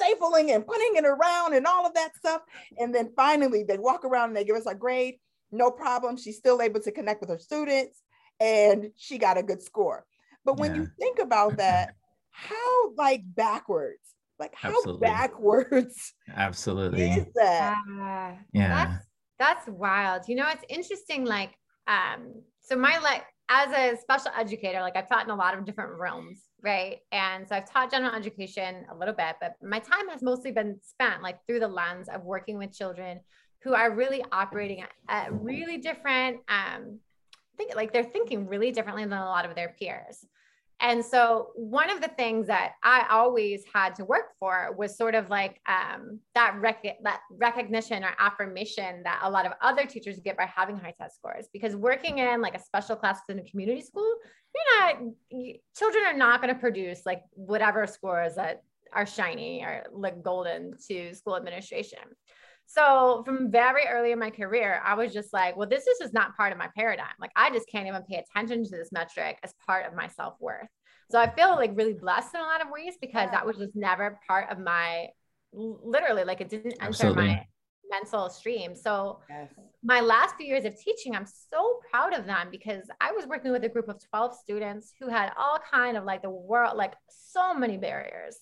stapling 0.00 0.54
and 0.54 0.66
putting 0.66 0.96
it 0.96 1.04
around 1.04 1.54
and 1.54 1.66
all 1.66 1.86
of 1.86 1.94
that 1.94 2.16
stuff. 2.16 2.42
And 2.78 2.94
then 2.94 3.12
finally, 3.14 3.62
they 3.62 3.78
walk 3.78 4.04
around 4.04 4.28
and 4.28 4.36
they 4.36 4.44
give 4.44 4.56
us 4.56 4.66
a 4.66 4.74
grade. 4.74 5.16
No 5.52 5.70
problem. 5.70 6.16
She's 6.16 6.38
still 6.38 6.60
able 6.60 6.80
to 6.80 6.90
connect 6.90 7.20
with 7.20 7.30
her 7.30 7.38
students 7.38 8.02
and 8.40 8.90
she 8.96 9.18
got 9.18 9.38
a 9.38 9.42
good 9.42 9.62
score. 9.62 10.04
But 10.44 10.58
when 10.58 10.74
yeah. 10.74 10.82
you 10.82 10.88
think 10.98 11.18
about 11.18 11.56
that, 11.58 11.94
how 12.30 12.94
like 12.96 13.22
backwards, 13.24 13.98
like 14.38 14.54
how 14.54 14.70
Absolutely. 14.70 15.00
backwards 15.00 16.14
Absolutely 16.34 17.10
is 17.10 17.26
that? 17.34 17.76
Uh, 17.88 18.36
yeah. 18.52 18.68
That's, 18.68 19.06
that's 19.38 19.68
wild. 19.68 20.22
You 20.28 20.36
know, 20.36 20.48
it's 20.48 20.64
interesting. 20.68 21.24
Like, 21.24 21.54
um, 21.86 22.42
so 22.60 22.76
my 22.76 22.98
like 22.98 23.24
as 23.48 23.70
a 23.72 24.00
special 24.00 24.30
educator, 24.36 24.80
like 24.80 24.96
I've 24.96 25.08
taught 25.08 25.24
in 25.24 25.30
a 25.30 25.36
lot 25.36 25.56
of 25.56 25.64
different 25.64 25.98
realms, 25.98 26.44
right? 26.62 26.98
And 27.10 27.46
so 27.46 27.56
I've 27.56 27.70
taught 27.70 27.90
general 27.90 28.14
education 28.14 28.86
a 28.90 28.96
little 28.96 29.14
bit, 29.14 29.36
but 29.40 29.54
my 29.62 29.78
time 29.78 30.08
has 30.08 30.22
mostly 30.22 30.52
been 30.52 30.78
spent 30.82 31.22
like 31.22 31.38
through 31.46 31.60
the 31.60 31.68
lens 31.68 32.08
of 32.08 32.24
working 32.24 32.56
with 32.56 32.72
children 32.72 33.20
who 33.62 33.74
are 33.74 33.94
really 33.94 34.24
operating 34.32 34.80
at, 34.80 34.90
at 35.08 35.32
really 35.32 35.78
different 35.78 36.38
um 36.48 36.98
I 37.54 37.56
think 37.56 37.76
like 37.76 37.92
they're 37.92 38.02
thinking 38.04 38.48
really 38.48 38.72
differently 38.72 39.04
than 39.04 39.12
a 39.12 39.24
lot 39.24 39.44
of 39.44 39.54
their 39.54 39.74
peers. 39.78 40.24
And 40.82 41.04
so 41.04 41.50
one 41.54 41.90
of 41.90 42.00
the 42.00 42.08
things 42.08 42.48
that 42.48 42.72
I 42.82 43.06
always 43.08 43.62
had 43.72 43.94
to 43.94 44.04
work 44.04 44.32
for 44.40 44.74
was 44.76 44.96
sort 44.96 45.14
of 45.14 45.30
like 45.30 45.60
um, 45.66 46.18
that, 46.34 46.56
rec- 46.58 46.98
that 47.04 47.20
recognition 47.30 48.02
or 48.02 48.10
affirmation 48.18 49.04
that 49.04 49.20
a 49.22 49.30
lot 49.30 49.46
of 49.46 49.52
other 49.62 49.86
teachers 49.86 50.18
get 50.18 50.36
by 50.36 50.46
having 50.46 50.76
high 50.76 50.92
test 50.98 51.16
scores. 51.16 51.46
Because 51.52 51.76
working 51.76 52.18
in 52.18 52.42
like 52.42 52.56
a 52.56 52.62
special 52.62 52.96
class 52.96 53.20
in 53.28 53.38
a 53.38 53.44
community 53.44 53.80
school, 53.80 54.12
you're 54.54 54.80
not, 54.80 54.96
you, 55.30 55.54
children 55.78 56.04
are 56.04 56.16
not 56.16 56.42
going 56.42 56.52
to 56.52 56.60
produce 56.60 57.06
like 57.06 57.22
whatever 57.34 57.86
scores 57.86 58.34
that 58.34 58.64
are 58.92 59.06
shiny 59.06 59.62
or 59.62 59.84
like 59.92 60.20
golden 60.20 60.74
to 60.88 61.14
school 61.14 61.36
administration. 61.36 62.00
So 62.66 63.22
from 63.24 63.50
very 63.50 63.82
early 63.86 64.12
in 64.12 64.18
my 64.18 64.30
career, 64.30 64.80
I 64.84 64.94
was 64.94 65.12
just 65.12 65.32
like, 65.32 65.56
well, 65.56 65.68
this 65.68 65.86
is 65.86 65.98
just 66.00 66.14
not 66.14 66.36
part 66.36 66.52
of 66.52 66.58
my 66.58 66.68
paradigm. 66.76 67.14
Like 67.20 67.32
I 67.36 67.50
just 67.50 67.68
can't 67.68 67.86
even 67.86 68.02
pay 68.04 68.16
attention 68.16 68.64
to 68.64 68.70
this 68.70 68.90
metric 68.92 69.38
as 69.42 69.54
part 69.66 69.86
of 69.86 69.94
my 69.94 70.08
self-worth. 70.08 70.68
So 71.10 71.18
I 71.18 71.28
feel 71.34 71.50
like 71.50 71.72
really 71.74 71.92
blessed 71.92 72.34
in 72.34 72.40
a 72.40 72.44
lot 72.44 72.62
of 72.62 72.68
ways 72.70 72.94
because 73.00 73.30
that 73.30 73.44
was 73.44 73.58
just 73.58 73.76
never 73.76 74.18
part 74.26 74.50
of 74.50 74.58
my 74.58 75.08
literally 75.52 76.24
like 76.24 76.40
it 76.40 76.48
didn't 76.48 76.72
enter 76.80 76.86
Absolutely. 76.86 77.26
my 77.26 77.46
mental 77.90 78.30
stream. 78.30 78.74
So 78.74 79.20
yes. 79.28 79.50
my 79.82 80.00
last 80.00 80.36
few 80.36 80.46
years 80.46 80.64
of 80.64 80.74
teaching, 80.80 81.14
I'm 81.14 81.26
so 81.26 81.80
proud 81.90 82.14
of 82.14 82.24
them 82.24 82.48
because 82.50 82.84
I 83.00 83.12
was 83.12 83.26
working 83.26 83.52
with 83.52 83.64
a 83.64 83.68
group 83.68 83.88
of 83.88 84.02
12 84.10 84.34
students 84.34 84.94
who 84.98 85.08
had 85.08 85.32
all 85.38 85.58
kind 85.70 85.96
of 85.96 86.04
like 86.04 86.22
the 86.22 86.30
world, 86.30 86.76
like 86.76 86.94
so 87.10 87.52
many 87.52 87.76
barriers 87.76 88.38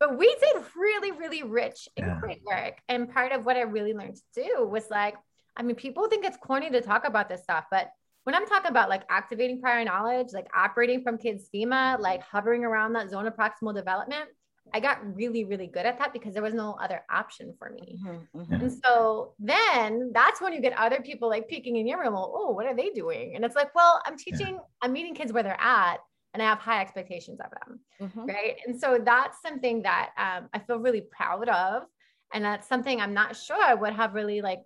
but 0.00 0.18
we 0.18 0.26
did 0.26 0.62
really, 0.76 1.12
really 1.12 1.42
rich 1.42 1.88
and 1.96 2.06
yeah. 2.06 2.20
great 2.20 2.42
work. 2.44 2.78
And 2.88 3.12
part 3.12 3.32
of 3.32 3.44
what 3.44 3.56
I 3.56 3.62
really 3.62 3.94
learned 3.94 4.16
to 4.16 4.42
do 4.42 4.66
was 4.66 4.84
like, 4.90 5.14
I 5.56 5.62
mean, 5.62 5.76
people 5.76 6.08
think 6.08 6.24
it's 6.24 6.36
corny 6.36 6.70
to 6.70 6.80
talk 6.80 7.06
about 7.06 7.28
this 7.28 7.42
stuff, 7.42 7.64
but 7.70 7.90
when 8.24 8.34
I'm 8.34 8.46
talking 8.46 8.70
about 8.70 8.90
like 8.90 9.04
activating 9.08 9.60
prior 9.60 9.82
knowledge, 9.84 10.28
like 10.32 10.48
operating 10.54 11.02
from 11.02 11.16
kids 11.16 11.46
schema, 11.46 11.96
like 11.98 12.22
hovering 12.22 12.62
around 12.62 12.92
that 12.92 13.10
zone 13.10 13.26
of 13.26 13.34
proximal 13.34 13.74
development, 13.74 14.28
I 14.74 14.80
got 14.80 14.98
really, 15.16 15.44
really 15.44 15.66
good 15.66 15.86
at 15.86 15.98
that 15.98 16.12
because 16.12 16.34
there 16.34 16.42
was 16.42 16.54
no 16.54 16.76
other 16.80 17.02
option 17.10 17.54
for 17.58 17.70
me. 17.70 17.98
Mm-hmm, 18.04 18.40
mm-hmm. 18.40 18.54
And 18.54 18.72
so 18.84 19.32
then 19.38 20.10
that's 20.12 20.40
when 20.40 20.52
you 20.52 20.60
get 20.60 20.76
other 20.78 21.00
people 21.00 21.28
like 21.28 21.48
peeking 21.48 21.76
in 21.76 21.86
your 21.86 22.00
room. 22.00 22.12
Well, 22.12 22.32
oh, 22.34 22.50
what 22.50 22.66
are 22.66 22.76
they 22.76 22.90
doing? 22.90 23.34
And 23.34 23.44
it's 23.44 23.56
like, 23.56 23.74
well, 23.74 24.02
I'm 24.04 24.18
teaching, 24.18 24.54
yeah. 24.54 24.60
I'm 24.82 24.92
meeting 24.92 25.14
kids 25.14 25.32
where 25.32 25.42
they're 25.42 25.60
at 25.60 26.00
and 26.34 26.42
I 26.42 26.46
have 26.46 26.58
high 26.58 26.80
expectations 26.80 27.40
of 27.40 27.50
them. 27.50 27.80
Mm-hmm. 28.00 28.26
Right. 28.26 28.56
And 28.66 28.78
so 28.78 28.98
that's 29.02 29.40
something 29.40 29.82
that 29.82 30.10
um, 30.16 30.48
I 30.52 30.58
feel 30.58 30.78
really 30.78 31.00
proud 31.00 31.48
of. 31.48 31.84
And 32.32 32.44
that's 32.44 32.68
something 32.68 33.00
I'm 33.00 33.14
not 33.14 33.36
sure 33.36 33.62
I 33.62 33.74
would 33.74 33.94
have 33.94 34.14
really 34.14 34.42
like 34.42 34.60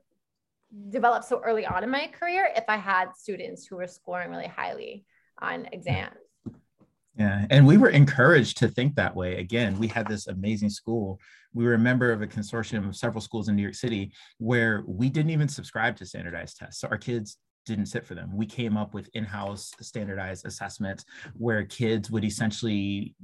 developed 0.89 1.27
so 1.27 1.41
early 1.45 1.67
on 1.67 1.85
in 1.85 1.91
my 1.91 2.09
career 2.09 2.51
if 2.57 2.65
I 2.69 2.77
had 2.77 3.15
students 3.17 3.67
who 3.67 3.77
were 3.77 3.87
scoring 3.87 4.31
really 4.31 4.49
highly 4.49 5.05
on 5.41 5.69
exams. 5.73 6.17
Yeah. 7.17 7.47
And 7.51 7.67
we 7.67 7.77
were 7.77 7.91
encouraged 7.91 8.57
to 8.59 8.69
think 8.69 8.95
that 8.95 9.15
way. 9.15 9.39
Again, 9.39 9.79
we 9.79 9.87
had 9.87 10.09
this 10.09 10.27
amazing 10.27 10.71
school. 10.71 11.21
We 11.53 11.65
were 11.65 11.75
a 11.75 11.79
member 11.79 12.11
of 12.11 12.23
a 12.23 12.27
consortium 12.27 12.89
of 12.89 12.97
several 12.97 13.21
schools 13.21 13.49
in 13.49 13.57
New 13.57 13.63
York 13.63 13.75
City 13.75 14.13
where 14.39 14.83
we 14.87 15.11
didn't 15.11 15.31
even 15.31 15.49
subscribe 15.49 15.97
to 15.97 16.07
standardized 16.07 16.57
tests. 16.57 16.81
So 16.81 16.89
our 16.89 16.97
kids 16.97 17.37
didn't 17.67 17.87
sit 17.87 18.07
for 18.07 18.15
them. 18.15 18.37
We 18.37 18.47
came 18.47 18.77
up 18.77 18.95
with 18.95 19.11
in-house 19.15 19.73
standardized 19.81 20.47
assessments 20.47 21.05
where 21.35 21.65
kids 21.65 22.11
would 22.11 22.25
essentially 22.25 23.15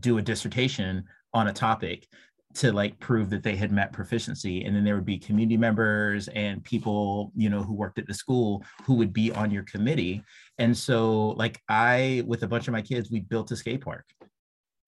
do 0.00 0.18
a 0.18 0.22
dissertation 0.22 1.04
on 1.32 1.48
a 1.48 1.52
topic 1.52 2.06
to 2.54 2.72
like 2.72 2.98
prove 3.00 3.28
that 3.30 3.42
they 3.42 3.54
had 3.54 3.70
met 3.70 3.92
proficiency. 3.92 4.64
And 4.64 4.74
then 4.74 4.84
there 4.84 4.94
would 4.94 5.04
be 5.04 5.18
community 5.18 5.58
members 5.58 6.28
and 6.28 6.64
people 6.64 7.32
you 7.36 7.50
know 7.50 7.62
who 7.62 7.74
worked 7.74 7.98
at 7.98 8.06
the 8.06 8.14
school 8.14 8.64
who 8.84 8.94
would 8.94 9.12
be 9.12 9.30
on 9.32 9.50
your 9.50 9.64
committee. 9.64 10.22
And 10.58 10.76
so 10.76 11.30
like 11.30 11.60
i 11.68 12.22
with 12.26 12.42
a 12.42 12.48
bunch 12.48 12.66
of 12.68 12.72
my 12.72 12.82
kids 12.82 13.10
we 13.10 13.20
built 13.20 13.50
a 13.50 13.56
skate 13.56 13.82
park. 13.82 14.06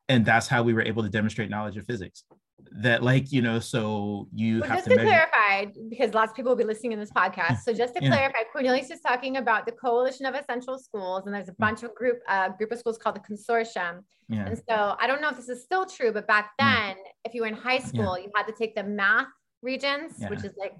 And 0.09 0.25
that's 0.25 0.49
how 0.49 0.62
we 0.62 0.73
were 0.73 0.83
able 0.83 1.03
to 1.03 1.11
demonstrate 1.11 1.50
knowledge 1.50 1.77
of 1.77 1.85
physics 1.85 2.25
that 2.71 3.03
like 3.03 3.33
you 3.33 3.41
know 3.41 3.59
so 3.59 4.29
you 4.35 4.61
well, 4.61 4.69
have 4.69 4.79
just 4.79 4.88
to, 4.88 4.97
to 4.97 5.03
clarify 5.03 5.67
because 5.88 6.12
lots 6.12 6.31
of 6.31 6.37
people 6.37 6.50
will 6.50 6.57
be 6.57 6.65
listening 6.65 6.93
in 6.93 6.99
this 6.99 7.11
podcast 7.11 7.61
so 7.61 7.73
just 7.73 7.95
to 7.95 8.03
yeah. 8.03 8.11
clarify 8.11 8.38
cornelius 8.53 8.91
is 8.91 9.00
talking 9.00 9.37
about 9.37 9.65
the 9.65 9.73
coalition 9.73 10.27
of 10.27 10.35
essential 10.35 10.79
schools 10.79 11.23
and 11.27 11.35
there's 11.35 11.49
a 11.49 11.55
bunch 11.59 11.83
of 11.83 11.95
group 11.95 12.19
uh, 12.29 12.49
group 12.50 12.71
of 12.73 12.79
schools 12.79 12.99
called 12.99 13.17
the 13.17 13.21
consortium. 13.21 14.00
Yeah. 14.29 14.47
and 14.47 14.59
so 14.69 14.97
i 15.00 15.07
don't 15.07 15.23
know 15.23 15.31
if 15.31 15.37
this 15.37 15.49
is 15.49 15.62
still 15.62 15.87
true 15.87 16.12
but 16.12 16.27
back 16.27 16.50
then 16.59 16.69
yeah. 16.69 16.95
if 17.25 17.35
you 17.35 17.43
were 17.43 17.49
in 17.49 17.55
high 17.55 17.79
school 17.79 18.19
you 18.19 18.31
had 18.35 18.47
to 18.47 18.53
take 18.53 18.75
the 18.75 18.85
math 18.85 19.29
regents 19.62 20.17
which 20.29 20.45
is 20.45 20.53
like 20.59 20.75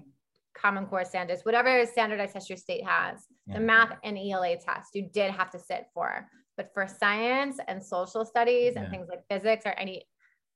common 0.53 0.85
core 0.85 1.05
standards 1.05 1.43
whatever 1.45 1.85
standardized 1.85 2.33
test 2.33 2.49
your 2.49 2.57
state 2.57 2.85
has 2.85 3.25
the 3.53 3.59
math 3.59 3.97
and 4.03 4.17
ela 4.17 4.55
test 4.57 4.93
you 4.93 5.09
did 5.11 5.31
have 5.31 5.49
to 5.51 5.59
sit 5.59 5.87
for. 5.93 6.27
But 6.57 6.71
for 6.73 6.87
science 6.87 7.57
and 7.67 7.83
social 7.83 8.25
studies 8.25 8.75
and 8.75 8.89
things 8.89 9.07
like 9.09 9.23
physics 9.29 9.65
or 9.65 9.71
any 9.71 10.03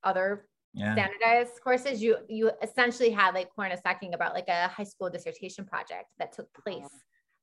other 0.02 0.46
yeah. 0.74 0.94
standardized 0.94 1.60
courses, 1.62 2.02
you 2.02 2.16
you 2.28 2.50
essentially 2.62 3.10
had 3.10 3.34
like 3.34 3.48
Corna 3.54 3.76
talking 3.84 4.14
about 4.14 4.34
like 4.34 4.48
a 4.48 4.68
high 4.68 4.84
school 4.84 5.08
dissertation 5.08 5.64
project 5.64 6.06
that 6.18 6.32
took 6.32 6.52
place 6.52 6.84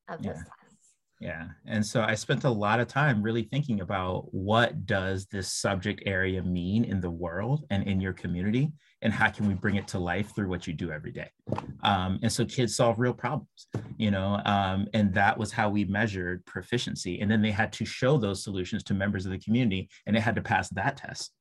of 0.10 0.20
yeah. 0.22 0.34
those 0.34 0.38
tests. 0.38 0.72
Yeah. 1.22 1.50
And 1.68 1.86
so 1.86 2.02
I 2.02 2.16
spent 2.16 2.46
a 2.46 2.50
lot 2.50 2.80
of 2.80 2.88
time 2.88 3.22
really 3.22 3.44
thinking 3.44 3.82
about 3.82 4.34
what 4.34 4.88
does 4.88 5.28
this 5.28 5.54
subject 5.54 6.02
area 6.08 6.42
mean 6.42 6.84
in 6.84 7.00
the 7.00 7.12
world 7.12 7.64
and 7.70 7.88
in 7.88 8.02
your 8.02 8.14
community 8.14 8.72
and 9.04 9.14
how 9.14 9.30
can 9.30 9.48
we 9.48 9.54
bring 9.54 9.76
it 9.76 9.88
to 9.90 10.00
life 10.00 10.34
through 10.36 10.48
what 10.48 10.66
you 10.68 10.74
do 10.74 10.92
every 10.92 11.12
day 11.12 11.30
um, 11.84 12.20
and 12.22 12.32
so 12.32 12.46
kids 12.46 12.76
solve 12.76 13.00
real 13.00 13.14
problems 13.14 13.68
you 13.98 14.12
know 14.12 14.42
um, 14.46 14.88
and 14.94 15.14
that 15.14 15.38
was 15.38 15.52
how 15.52 15.70
we 15.70 15.86
measured 15.86 16.46
proficiency 16.46 17.20
and 17.22 17.30
then 17.30 17.42
they 17.42 17.52
had 17.52 17.72
to 17.74 17.86
show 17.86 18.18
those 18.18 18.44
solutions 18.44 18.84
to 18.84 18.94
members 18.94 19.26
of 19.26 19.32
the 19.32 19.40
community 19.40 19.90
and 20.06 20.16
they 20.16 20.20
had 20.20 20.36
to 20.36 20.42
pass 20.42 20.70
that 20.70 20.98
test 20.98 21.32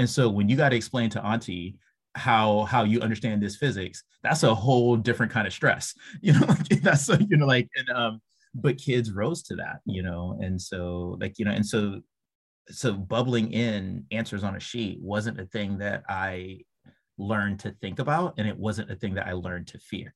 and 0.00 0.08
so 0.08 0.30
when 0.30 0.48
you 0.48 0.56
got 0.56 0.70
to 0.70 0.76
explain 0.76 1.10
to 1.10 1.22
auntie 1.22 1.76
how 2.14 2.64
how 2.64 2.84
you 2.84 3.02
understand 3.02 3.42
this 3.42 3.56
physics, 3.56 4.02
that's 4.22 4.44
a 4.44 4.54
whole 4.54 4.96
different 4.96 5.30
kind 5.30 5.46
of 5.46 5.52
stress. 5.52 5.94
You 6.22 6.32
know, 6.32 6.46
that's 6.82 7.10
a, 7.10 7.22
you 7.28 7.36
know 7.36 7.46
like 7.46 7.68
and 7.76 7.90
um 7.90 8.22
but 8.54 8.78
kids 8.78 9.12
rose 9.12 9.42
to 9.44 9.56
that, 9.56 9.80
you 9.84 10.02
know, 10.02 10.38
and 10.40 10.60
so 10.60 11.18
like 11.20 11.38
you 11.38 11.44
know, 11.44 11.50
and 11.50 11.66
so 11.66 12.00
so 12.68 12.94
bubbling 12.94 13.52
in 13.52 14.06
answers 14.10 14.42
on 14.42 14.56
a 14.56 14.60
sheet 14.60 14.98
wasn't 15.02 15.38
a 15.38 15.44
thing 15.44 15.76
that 15.78 16.04
I 16.08 16.60
learned 17.18 17.60
to 17.60 17.72
think 17.82 17.98
about, 17.98 18.34
and 18.38 18.48
it 18.48 18.56
wasn't 18.56 18.90
a 18.90 18.96
thing 18.96 19.14
that 19.16 19.26
I 19.26 19.32
learned 19.32 19.66
to 19.68 19.78
fear 19.80 20.14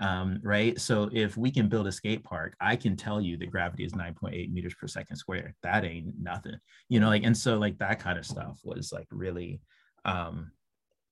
um, 0.00 0.40
right? 0.42 0.80
So 0.80 1.10
if 1.12 1.36
we 1.36 1.50
can 1.50 1.68
build 1.68 1.86
a 1.86 1.92
skate 1.92 2.22
park, 2.22 2.54
I 2.60 2.76
can 2.76 2.96
tell 2.96 3.20
you 3.20 3.36
that 3.38 3.50
gravity 3.50 3.84
is 3.84 3.92
9.8 3.92 4.52
meters 4.52 4.74
per 4.74 4.86
second 4.86 5.16
square. 5.16 5.54
That 5.62 5.84
ain't 5.84 6.14
nothing, 6.20 6.56
you 6.88 7.00
know, 7.00 7.08
like, 7.08 7.24
and 7.24 7.36
so 7.36 7.58
like 7.58 7.78
that 7.78 7.98
kind 7.98 8.18
of 8.18 8.26
stuff 8.26 8.60
was 8.62 8.92
like 8.92 9.08
really 9.10 9.60
um, 10.04 10.52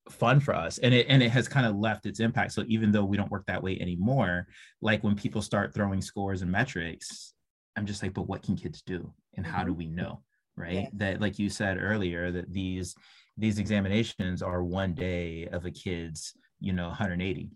fun 0.09 0.39
for 0.39 0.55
us. 0.55 0.79
And 0.79 0.95
it, 0.95 1.07
and 1.09 1.23
it 1.23 1.31
has 1.31 1.49
kind 1.49 1.67
of 1.67 1.75
left 1.77 2.07
its 2.07 2.21
impact. 2.21 2.53
So 2.53 2.65
even 2.69 2.93
though 2.93 3.05
we 3.05 3.17
don't 3.17 3.31
work 3.31 3.45
that 3.47 3.63
way 3.63 3.79
anymore, 3.81 4.47
like 4.81 5.03
when 5.03 5.17
people 5.17 5.43
start 5.43 5.75
throwing 5.75 6.01
scores 6.01 6.43
and 6.43 6.51
metrics, 6.51 7.35
I'm 7.77 7.87
just 7.87 8.03
like, 8.03 8.15
but 8.15 8.29
what 8.29 8.43
can 8.43 8.57
kids 8.57 8.83
do? 8.83 9.13
And 9.37 9.45
how 9.45 9.65
do 9.65 9.73
mm-hmm. 9.73 9.79
we 9.79 9.89
know? 9.89 10.23
Right. 10.57 10.75
Yeah. 10.75 10.89
That, 10.95 11.21
like 11.21 11.39
you 11.39 11.51
said 11.51 11.77
earlier, 11.79 12.31
that 12.33 12.53
these, 12.53 12.95
these 13.37 13.59
examinations 13.59 14.43
are 14.43 14.65
one 14.65 14.95
day 14.95 15.49
of 15.49 15.67
a 15.67 15.71
kid's, 15.71 16.33
you 16.61 16.73
know, 16.73 16.87
180 16.87 17.51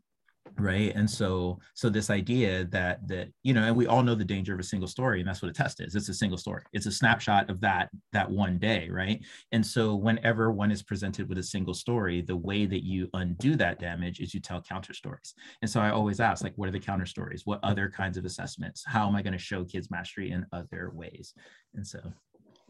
right? 0.61 0.93
And 0.95 1.11
so 1.11 1.59
so 1.75 1.89
this 1.89 2.11
idea 2.11 2.65
that 2.67 3.07
that 3.09 3.29
you 3.43 3.55
know 3.55 3.63
and 3.63 3.77
we 3.77 3.87
all 3.87 4.03
know 4.03 4.15
the 4.15 4.25
danger 4.25 4.55
of 4.55 4.61
a 4.61 4.65
single 4.65 4.89
story 4.89 5.21
and 5.21 5.29
that's 5.29 5.43
what 5.43 5.51
a 5.51 5.55
test 5.55 5.81
is. 5.81 5.95
It's 5.95 6.09
a 6.09 6.15
single 6.15 6.39
story. 6.39 6.63
It's 6.73 6.87
a 6.87 6.93
snapshot 6.93 7.51
of 7.51 7.61
that 7.61 7.91
that 8.13 8.31
one 8.31 8.59
day 8.59 8.89
right? 8.91 9.25
And 9.53 9.65
so 9.65 9.95
whenever 9.95 10.51
one 10.51 10.71
is 10.71 10.83
presented 10.83 11.29
with 11.29 11.39
a 11.39 11.43
single 11.43 11.75
story 11.75 12.21
the 12.21 12.37
way 12.37 12.67
that 12.67 12.85
you 12.85 13.09
undo 13.15 13.57
that 13.57 13.79
damage 13.79 14.21
is 14.21 14.35
you 14.35 14.41
tell 14.41 14.63
counter 14.63 14.93
stories. 14.95 15.35
And 15.63 15.71
so 15.71 15.81
i 15.81 15.91
always 15.91 16.21
ask 16.21 16.43
like 16.43 16.55
what 16.57 16.69
are 16.69 16.73
the 16.73 16.81
counter 16.81 17.07
stories? 17.07 17.47
What 17.47 17.61
other 17.63 17.89
kinds 17.89 18.17
of 18.17 18.25
assessments? 18.25 18.85
How 18.87 19.07
am 19.09 19.17
i 19.17 19.23
going 19.23 19.33
to 19.33 19.39
show 19.39 19.65
kids 19.65 19.91
mastery 19.91 20.31
in 20.31 20.47
other 20.53 20.91
ways? 20.95 21.35
And 21.75 21.87
so 21.87 22.01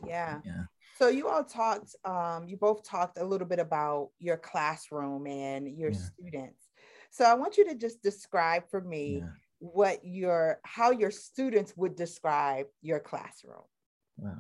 yeah. 0.06 0.40
yeah. 0.44 0.64
So 0.98 1.08
you 1.08 1.28
all 1.28 1.44
talked 1.44 1.94
um 2.04 2.46
you 2.46 2.56
both 2.56 2.82
talked 2.84 3.18
a 3.18 3.24
little 3.24 3.46
bit 3.46 3.58
about 3.58 4.10
your 4.18 4.36
classroom 4.36 5.26
and 5.26 5.66
your 5.78 5.90
yeah. 5.90 5.98
students 5.98 6.69
so 7.10 7.24
I 7.24 7.34
want 7.34 7.56
you 7.56 7.68
to 7.68 7.74
just 7.74 8.02
describe 8.02 8.68
for 8.70 8.80
me 8.80 9.18
yeah. 9.18 9.28
what 9.58 10.04
your 10.04 10.60
how 10.64 10.90
your 10.92 11.10
students 11.10 11.76
would 11.76 11.96
describe 11.96 12.66
your 12.82 13.00
classroom. 13.00 13.62
Wow. 14.16 14.38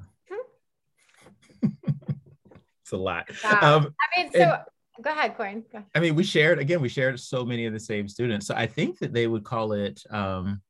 it's 1.62 2.92
a 2.92 2.96
lot. 2.96 3.28
Wow. 3.44 3.76
Um, 3.76 3.94
I 4.00 4.22
mean, 4.22 4.32
so 4.32 4.40
and, 4.40 5.04
go 5.04 5.10
ahead, 5.10 5.36
Corin. 5.36 5.64
Go. 5.72 5.82
I 5.94 6.00
mean, 6.00 6.14
we 6.14 6.22
shared 6.22 6.58
again, 6.58 6.80
we 6.80 6.88
shared 6.88 7.18
so 7.18 7.44
many 7.44 7.66
of 7.66 7.72
the 7.72 7.80
same 7.80 8.08
students. 8.08 8.46
So 8.46 8.54
I 8.54 8.66
think 8.66 8.98
that 9.00 9.12
they 9.12 9.26
would 9.26 9.44
call 9.44 9.72
it 9.72 10.02
um, 10.10 10.62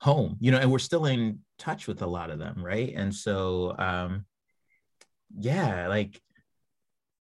home, 0.00 0.36
you 0.40 0.52
know, 0.52 0.58
and 0.58 0.70
we're 0.70 0.78
still 0.78 1.06
in 1.06 1.40
touch 1.58 1.86
with 1.86 2.02
a 2.02 2.06
lot 2.06 2.30
of 2.30 2.38
them, 2.38 2.64
right? 2.64 2.92
And 2.94 3.14
so 3.14 3.74
um, 3.78 4.24
yeah, 5.36 5.88
like 5.88 6.20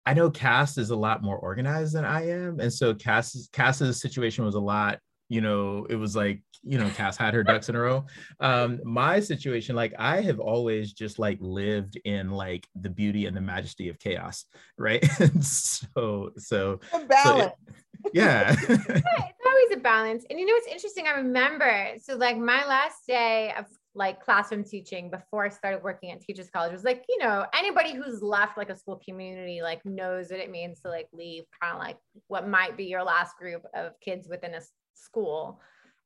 I 0.08 0.14
know 0.14 0.30
Kass 0.30 0.78
is 0.78 0.88
a 0.88 0.96
lot 0.96 1.22
more 1.22 1.36
organized 1.36 1.94
than 1.94 2.06
I 2.06 2.30
am, 2.30 2.60
and 2.60 2.72
so 2.72 2.94
Kass 2.94 3.46
Kass's 3.52 4.00
situation 4.00 4.42
was 4.42 4.54
a 4.54 4.60
lot. 4.60 5.00
You 5.28 5.42
know, 5.42 5.86
it 5.90 5.96
was 5.96 6.16
like 6.16 6.40
you 6.62 6.78
know, 6.78 6.88
Kass 6.88 7.18
had 7.18 7.34
her 7.34 7.44
ducks 7.44 7.68
in 7.68 7.74
a 7.74 7.78
row. 7.78 8.06
Um, 8.40 8.80
my 8.84 9.20
situation, 9.20 9.76
like 9.76 9.92
I 9.98 10.22
have 10.22 10.40
always 10.40 10.94
just 10.94 11.18
like 11.18 11.36
lived 11.42 12.00
in 12.06 12.30
like 12.30 12.66
the 12.74 12.88
beauty 12.88 13.26
and 13.26 13.36
the 13.36 13.42
majesty 13.42 13.90
of 13.90 13.98
chaos, 13.98 14.46
right? 14.78 15.04
so, 15.42 16.30
so, 16.38 16.80
balance. 16.90 17.22
So 17.22 17.38
it, 17.38 17.52
yeah. 18.14 18.56
it's 18.58 18.80
always 19.46 19.72
a 19.74 19.80
balance. 19.82 20.24
And 20.30 20.40
you 20.40 20.46
know, 20.46 20.54
it's 20.56 20.68
interesting. 20.68 21.06
I 21.06 21.18
remember, 21.18 21.88
so 22.02 22.16
like 22.16 22.38
my 22.38 22.66
last 22.66 23.06
day 23.06 23.52
of 23.58 23.66
like 23.98 24.24
classroom 24.24 24.62
teaching 24.62 25.10
before 25.10 25.44
I 25.44 25.48
started 25.48 25.82
working 25.82 26.12
at 26.12 26.20
Teachers 26.20 26.48
College 26.48 26.72
was 26.72 26.84
like, 26.84 27.04
you 27.08 27.18
know, 27.18 27.44
anybody 27.52 27.94
who's 27.94 28.22
left 28.22 28.56
like 28.56 28.70
a 28.70 28.76
school 28.76 29.02
community 29.04 29.60
like 29.60 29.84
knows 29.84 30.30
what 30.30 30.38
it 30.38 30.50
means 30.50 30.80
to 30.80 30.88
like 30.88 31.08
leave 31.12 31.42
kind 31.60 31.74
of 31.74 31.82
like 31.82 31.98
what 32.28 32.48
might 32.48 32.76
be 32.76 32.84
your 32.84 33.02
last 33.02 33.36
group 33.36 33.62
of 33.74 33.92
kids 34.00 34.28
within 34.28 34.54
a 34.54 34.60
school. 34.94 35.60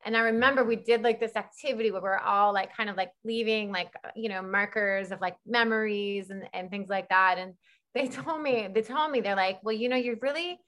And 0.05 0.17
I 0.17 0.21
remember 0.21 0.65
we 0.65 0.77
did 0.77 1.03
like 1.03 1.21
this 1.21 1.37
activity 1.37 1.91
where 1.91 2.01
we're 2.01 2.17
all 2.17 2.55
like 2.55 2.75
kind 2.75 2.89
of 2.89 2.97
like 2.97 3.11
leaving 3.25 3.71
like, 3.71 3.93
uh, 4.05 4.09
you 4.17 4.31
know, 4.31 4.43
markers 4.43 5.13
of 5.13 5.21
like 5.21 5.37
memories 5.47 6.31
and, 6.31 6.45
and 6.55 6.71
things 6.71 6.89
like 6.89 7.11
that. 7.11 7.37
And 7.39 7.53
they 7.95 8.09
told 8.23 8.41
me, 8.41 8.69
they 8.75 8.83
told 8.83 9.13
me, 9.13 9.21
they're 9.21 9.37
like, 9.37 9.61
well, 9.63 9.77
you 9.77 9.91
know, 9.91 9.97
you're 9.97 10.17
really 10.23 10.59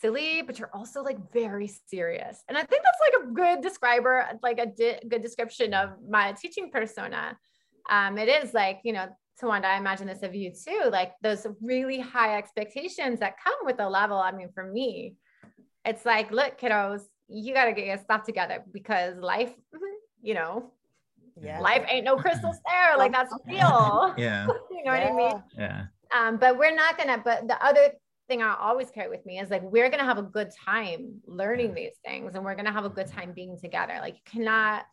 silly, 0.00 0.42
but 0.42 0.58
you're 0.58 0.70
also 0.74 1.02
like 1.02 1.18
very 1.32 1.70
serious. 1.88 2.42
And 2.48 2.56
I 2.56 2.62
think 2.62 2.82
that's 2.82 2.98
like 3.00 3.22
a 3.22 3.32
good 3.32 3.62
describer, 3.62 4.26
like 4.42 4.58
a 4.58 4.66
di- 4.66 5.00
good 5.08 5.22
description 5.22 5.74
of 5.74 5.90
my 6.08 6.32
teaching 6.32 6.70
persona. 6.70 7.38
Um, 7.90 8.18
it 8.18 8.28
is 8.28 8.54
like, 8.54 8.80
you 8.84 8.92
know, 8.92 9.08
Towanda, 9.40 9.64
I 9.64 9.76
imagine 9.76 10.06
this 10.06 10.22
of 10.22 10.34
you 10.34 10.52
too, 10.52 10.90
like 10.90 11.12
those 11.22 11.46
really 11.60 11.98
high 11.98 12.38
expectations 12.38 13.20
that 13.20 13.34
come 13.42 13.54
with 13.64 13.76
the 13.76 13.88
level. 13.88 14.16
I 14.16 14.32
mean, 14.32 14.50
for 14.54 14.64
me, 14.64 15.16
it's 15.84 16.04
like, 16.04 16.30
look, 16.30 16.60
kiddos, 16.60 17.02
you 17.28 17.54
got 17.54 17.64
to 17.64 17.72
get 17.72 17.86
your 17.86 17.98
stuff 17.98 18.24
together 18.24 18.62
because 18.72 19.16
life, 19.16 19.52
you 20.20 20.34
know, 20.34 20.72
yeah. 21.40 21.60
life 21.60 21.84
ain't 21.88 22.04
no 22.04 22.16
crystal 22.16 22.52
stair. 22.52 22.94
Like 22.98 23.12
that's 23.12 23.34
real. 23.46 24.14
Yeah. 24.16 24.46
you 24.70 24.84
know 24.84 24.92
yeah. 24.92 25.12
what 25.12 25.12
I 25.12 25.16
mean? 25.16 25.42
Yeah. 25.58 25.84
Um, 26.16 26.36
but 26.36 26.58
we're 26.58 26.74
not 26.74 26.98
gonna, 26.98 27.20
but 27.24 27.48
the 27.48 27.64
other 27.64 27.94
thing 28.28 28.42
I 28.42 28.56
always 28.58 28.90
carry 28.90 29.08
with 29.08 29.24
me 29.26 29.38
is 29.40 29.50
like 29.50 29.62
we're 29.62 29.90
gonna 29.90 30.04
have 30.04 30.18
a 30.18 30.22
good 30.22 30.50
time 30.64 31.20
learning 31.26 31.74
these 31.74 31.96
things 32.04 32.34
and 32.34 32.44
we're 32.44 32.54
gonna 32.54 32.72
have 32.72 32.84
a 32.84 32.90
good 32.90 33.08
time 33.08 33.32
being 33.32 33.58
together. 33.58 33.98
Like 34.00 34.14
you 34.14 34.20
cannot 34.24 34.84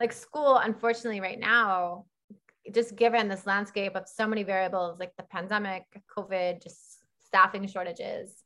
like 0.00 0.12
school, 0.12 0.58
unfortunately, 0.58 1.20
right 1.20 1.38
now, 1.38 2.06
just 2.72 2.96
given 2.96 3.28
this 3.28 3.46
landscape 3.46 3.96
of 3.96 4.08
so 4.08 4.26
many 4.26 4.42
variables 4.42 4.98
like 4.98 5.12
the 5.16 5.24
pandemic, 5.24 5.84
COVID, 6.16 6.62
just 6.62 7.00
staffing 7.24 7.66
shortages. 7.66 8.42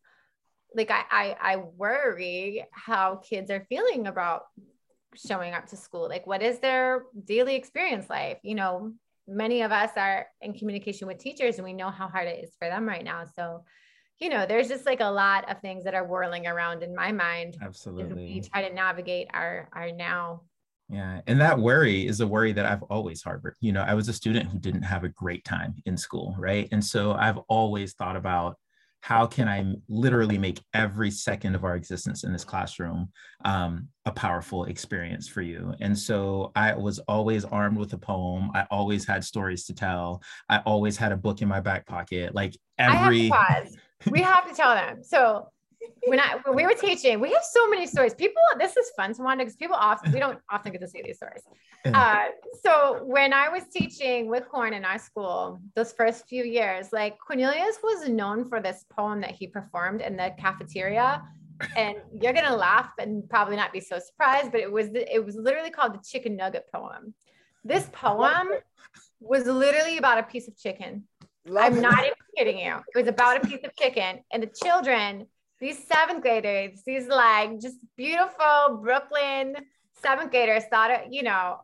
Like 0.74 0.90
I, 0.90 1.04
I 1.10 1.36
I 1.40 1.56
worry 1.56 2.64
how 2.72 3.16
kids 3.16 3.50
are 3.50 3.66
feeling 3.68 4.06
about 4.06 4.44
showing 5.14 5.52
up 5.52 5.66
to 5.66 5.76
school. 5.76 6.08
Like 6.08 6.26
what 6.26 6.42
is 6.42 6.58
their 6.60 7.04
daily 7.24 7.54
experience 7.54 8.08
like? 8.08 8.40
You 8.42 8.54
know, 8.54 8.92
many 9.28 9.62
of 9.62 9.72
us 9.72 9.90
are 9.96 10.26
in 10.40 10.54
communication 10.54 11.06
with 11.06 11.18
teachers 11.18 11.56
and 11.56 11.64
we 11.64 11.72
know 11.72 11.90
how 11.90 12.08
hard 12.08 12.28
it 12.28 12.42
is 12.44 12.54
for 12.58 12.68
them 12.68 12.88
right 12.88 13.04
now. 13.04 13.24
So 13.36 13.64
you 14.18 14.28
know, 14.28 14.46
there's 14.46 14.68
just 14.68 14.86
like 14.86 15.00
a 15.00 15.10
lot 15.10 15.50
of 15.50 15.60
things 15.60 15.84
that 15.84 15.94
are 15.94 16.06
whirling 16.06 16.46
around 16.46 16.82
in 16.82 16.94
my 16.94 17.12
mind. 17.12 17.56
Absolutely. 17.60 18.34
we 18.34 18.40
try 18.40 18.68
to 18.68 18.74
navigate 18.74 19.28
our 19.34 19.68
our 19.72 19.90
now. 19.92 20.42
Yeah. 20.88 21.22
And 21.26 21.40
that 21.40 21.58
worry 21.58 22.06
is 22.06 22.20
a 22.20 22.26
worry 22.26 22.52
that 22.52 22.66
I've 22.66 22.82
always 22.84 23.22
harbored. 23.22 23.56
You 23.60 23.72
know, 23.72 23.82
I 23.82 23.94
was 23.94 24.08
a 24.08 24.12
student 24.12 24.50
who 24.50 24.58
didn't 24.58 24.82
have 24.82 25.04
a 25.04 25.08
great 25.08 25.42
time 25.44 25.74
in 25.86 25.96
school, 25.96 26.36
right? 26.38 26.68
And 26.70 26.84
so 26.84 27.12
I've 27.12 27.38
always 27.48 27.94
thought 27.94 28.16
about 28.16 28.56
how 29.02 29.26
can 29.26 29.48
I 29.48 29.74
literally 29.88 30.38
make 30.38 30.62
every 30.74 31.10
second 31.10 31.56
of 31.56 31.64
our 31.64 31.74
existence 31.74 32.22
in 32.22 32.32
this 32.32 32.44
classroom 32.44 33.10
um, 33.44 33.88
a 34.06 34.12
powerful 34.12 34.64
experience 34.64 35.26
for 35.26 35.42
you? 35.42 35.74
And 35.80 35.98
so 35.98 36.52
I 36.54 36.74
was 36.74 37.00
always 37.00 37.44
armed 37.44 37.78
with 37.78 37.92
a 37.94 37.98
poem. 37.98 38.50
I 38.54 38.66
always 38.70 39.04
had 39.04 39.24
stories 39.24 39.64
to 39.66 39.74
tell. 39.74 40.22
I 40.48 40.58
always 40.58 40.96
had 40.96 41.10
a 41.10 41.16
book 41.16 41.42
in 41.42 41.48
my 41.48 41.60
back 41.60 41.84
pocket. 41.84 42.32
Like 42.32 42.56
every 42.78 43.28
we 44.10 44.20
have 44.20 44.48
to 44.48 44.54
tell 44.54 44.74
them. 44.74 45.02
So 45.02 45.48
when 46.06 46.20
I 46.20 46.38
when 46.44 46.56
we 46.56 46.64
were 46.64 46.74
teaching, 46.74 47.20
we 47.20 47.30
have 47.32 47.44
so 47.44 47.68
many 47.68 47.86
stories. 47.86 48.14
People, 48.14 48.42
this 48.58 48.76
is 48.76 48.90
fun 48.96 49.14
to 49.14 49.22
wonder 49.22 49.44
because 49.44 49.56
people 49.56 49.76
often 49.76 50.12
we 50.12 50.18
don't 50.18 50.38
often 50.50 50.72
get 50.72 50.80
to 50.80 50.88
see 50.88 51.02
these 51.02 51.16
stories. 51.16 51.42
Uh, 51.84 52.26
so 52.64 53.02
when 53.04 53.32
I 53.32 53.48
was 53.48 53.64
teaching 53.72 54.28
with 54.28 54.48
Corn 54.48 54.72
in 54.72 54.84
our 54.84 54.98
school, 54.98 55.60
those 55.74 55.92
first 55.92 56.28
few 56.28 56.44
years, 56.44 56.92
like 56.92 57.18
Cornelius 57.18 57.78
was 57.82 58.08
known 58.08 58.48
for 58.48 58.60
this 58.60 58.84
poem 58.90 59.20
that 59.20 59.30
he 59.32 59.46
performed 59.46 60.00
in 60.00 60.16
the 60.16 60.32
cafeteria. 60.38 61.22
And 61.76 61.96
you're 62.20 62.32
gonna 62.32 62.56
laugh 62.56 62.90
and 62.98 63.28
probably 63.28 63.56
not 63.56 63.72
be 63.72 63.80
so 63.80 63.98
surprised, 63.98 64.50
but 64.50 64.60
it 64.60 64.70
was 64.70 64.88
it 64.92 65.24
was 65.24 65.36
literally 65.36 65.70
called 65.70 65.94
the 65.94 66.02
chicken 66.04 66.36
nugget 66.36 66.66
poem. 66.74 67.14
This 67.64 67.88
poem 67.92 68.48
was 69.20 69.46
literally 69.46 69.98
about 69.98 70.18
a 70.18 70.24
piece 70.24 70.48
of 70.48 70.58
chicken 70.58 71.04
Love 71.46 71.72
I'm 71.72 71.78
it. 71.78 71.80
not 71.80 72.00
even 72.00 72.14
kidding 72.36 72.58
you. 72.58 72.76
It 72.94 72.98
was 72.98 73.08
about 73.08 73.44
a 73.44 73.46
piece 73.46 73.64
of 73.64 73.74
chicken, 73.76 74.20
and 74.32 74.42
the 74.42 74.46
children, 74.46 75.26
these 75.60 75.86
seventh 75.86 76.22
graders, 76.22 76.82
these 76.86 77.06
like 77.06 77.60
just 77.60 77.76
beautiful 77.96 78.80
Brooklyn 78.82 79.56
seventh 80.02 80.30
graders, 80.30 80.64
thought 80.70 80.90
it, 80.90 81.12
you 81.12 81.22
know, 81.22 81.58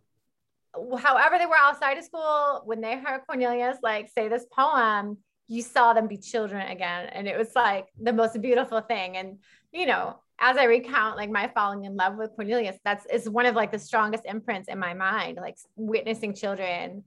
however 0.99 1.39
they 1.39 1.47
were 1.47 1.57
outside 1.57 1.99
of 1.99 2.05
school 2.05 2.63
when 2.65 2.81
they 2.81 2.97
heard 2.97 3.23
Cornelius 3.27 3.79
like 3.83 4.09
say 4.15 4.29
this 4.29 4.47
poem, 4.53 5.19
you 5.49 5.63
saw 5.63 5.93
them 5.93 6.07
be 6.07 6.19
children 6.19 6.69
again, 6.69 7.07
and 7.07 7.27
it 7.27 7.37
was 7.39 7.55
like 7.55 7.87
the 8.01 8.13
most 8.13 8.41
beautiful 8.41 8.81
thing. 8.81 9.17
And 9.17 9.39
you 9.73 9.87
know, 9.87 10.17
as 10.41 10.57
I 10.57 10.65
recount 10.65 11.17
like 11.17 11.31
my 11.31 11.51
falling 11.55 11.85
in 11.85 11.97
love 11.97 12.17
with 12.17 12.35
Cornelius, 12.37 12.77
that's 12.85 13.07
is 13.07 13.29
one 13.29 13.47
of 13.47 13.55
like 13.55 13.73
the 13.73 13.79
strongest 13.79 14.25
imprints 14.27 14.69
in 14.69 14.79
my 14.79 14.95
mind, 14.95 15.39
like 15.41 15.57
witnessing 15.77 16.35
children 16.35 17.05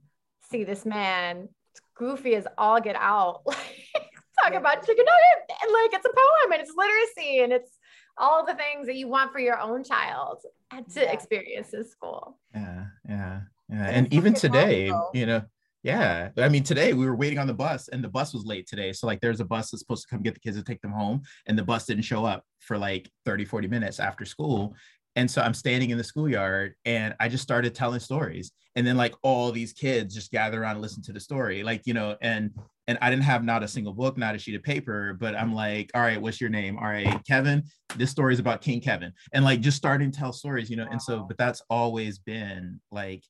see 0.50 0.64
this 0.64 0.84
man 0.84 1.48
goofy 1.94 2.34
as 2.34 2.46
all 2.58 2.80
get 2.80 2.96
out. 2.96 3.42
Like 3.94 4.52
talk 4.52 4.60
about 4.60 4.86
chicken 4.86 5.04
nugget 5.04 5.58
and 5.62 5.72
like 5.72 5.92
it's 5.92 6.06
a 6.06 6.08
poem 6.08 6.52
and 6.52 6.60
it's 6.62 6.72
literacy 6.76 7.42
and 7.42 7.52
it's 7.52 7.78
all 8.18 8.44
the 8.44 8.54
things 8.54 8.86
that 8.86 8.96
you 8.96 9.08
want 9.08 9.32
for 9.32 9.38
your 9.38 9.60
own 9.60 9.84
child 9.84 10.38
to 10.72 11.00
yeah. 11.00 11.12
experience 11.12 11.74
in 11.74 11.84
school. 11.86 12.38
Yeah, 12.54 12.86
yeah, 13.08 13.40
yeah. 13.68 13.86
And, 13.86 13.96
and 13.96 14.14
even 14.14 14.34
today, 14.34 14.90
you 15.12 15.26
know, 15.26 15.42
yeah. 15.82 16.30
I 16.36 16.48
mean, 16.48 16.62
today 16.62 16.92
we 16.92 17.06
were 17.06 17.16
waiting 17.16 17.38
on 17.38 17.46
the 17.46 17.54
bus 17.54 17.88
and 17.88 18.02
the 18.02 18.08
bus 18.08 18.32
was 18.32 18.44
late 18.44 18.66
today. 18.66 18.92
So, 18.92 19.06
like, 19.06 19.20
there's 19.20 19.40
a 19.40 19.44
bus 19.44 19.70
that's 19.70 19.80
supposed 19.80 20.02
to 20.02 20.08
come 20.08 20.22
get 20.22 20.34
the 20.34 20.40
kids 20.40 20.56
and 20.56 20.64
take 20.64 20.80
them 20.80 20.92
home, 20.92 21.22
and 21.46 21.58
the 21.58 21.64
bus 21.64 21.86
didn't 21.86 22.04
show 22.04 22.24
up 22.24 22.44
for 22.60 22.78
like 22.78 23.10
30, 23.24 23.44
40 23.44 23.68
minutes 23.68 23.98
after 23.98 24.24
school. 24.24 24.74
And 25.14 25.30
so 25.30 25.42
I'm 25.42 25.54
standing 25.54 25.90
in 25.90 25.98
the 25.98 26.04
schoolyard 26.04 26.74
and 26.84 27.14
I 27.20 27.28
just 27.28 27.42
started 27.42 27.74
telling 27.74 28.00
stories. 28.00 28.52
And 28.76 28.86
then 28.86 28.96
like 28.96 29.14
all 29.22 29.52
these 29.52 29.72
kids 29.72 30.14
just 30.14 30.30
gather 30.30 30.62
around 30.62 30.72
and 30.72 30.82
listen 30.82 31.02
to 31.04 31.12
the 31.12 31.20
story. 31.20 31.62
Like, 31.62 31.82
you 31.84 31.94
know, 31.94 32.16
and 32.22 32.50
and 32.88 32.98
I 33.00 33.10
didn't 33.10 33.24
have 33.24 33.44
not 33.44 33.62
a 33.62 33.68
single 33.68 33.92
book, 33.92 34.18
not 34.18 34.34
a 34.34 34.38
sheet 34.38 34.56
of 34.56 34.62
paper, 34.62 35.16
but 35.20 35.36
I'm 35.36 35.54
like, 35.54 35.90
all 35.94 36.00
right, 36.00 36.20
what's 36.20 36.40
your 36.40 36.50
name? 36.50 36.78
All 36.78 36.86
right, 36.86 37.20
Kevin, 37.28 37.62
this 37.96 38.10
story 38.10 38.32
is 38.32 38.40
about 38.40 38.60
King 38.60 38.80
Kevin. 38.80 39.12
And 39.32 39.44
like 39.44 39.60
just 39.60 39.76
starting 39.76 40.10
to 40.10 40.18
tell 40.18 40.32
stories, 40.32 40.68
you 40.68 40.76
know. 40.76 40.86
And 40.90 41.00
so, 41.00 41.24
but 41.28 41.38
that's 41.38 41.62
always 41.70 42.18
been 42.18 42.80
like 42.90 43.22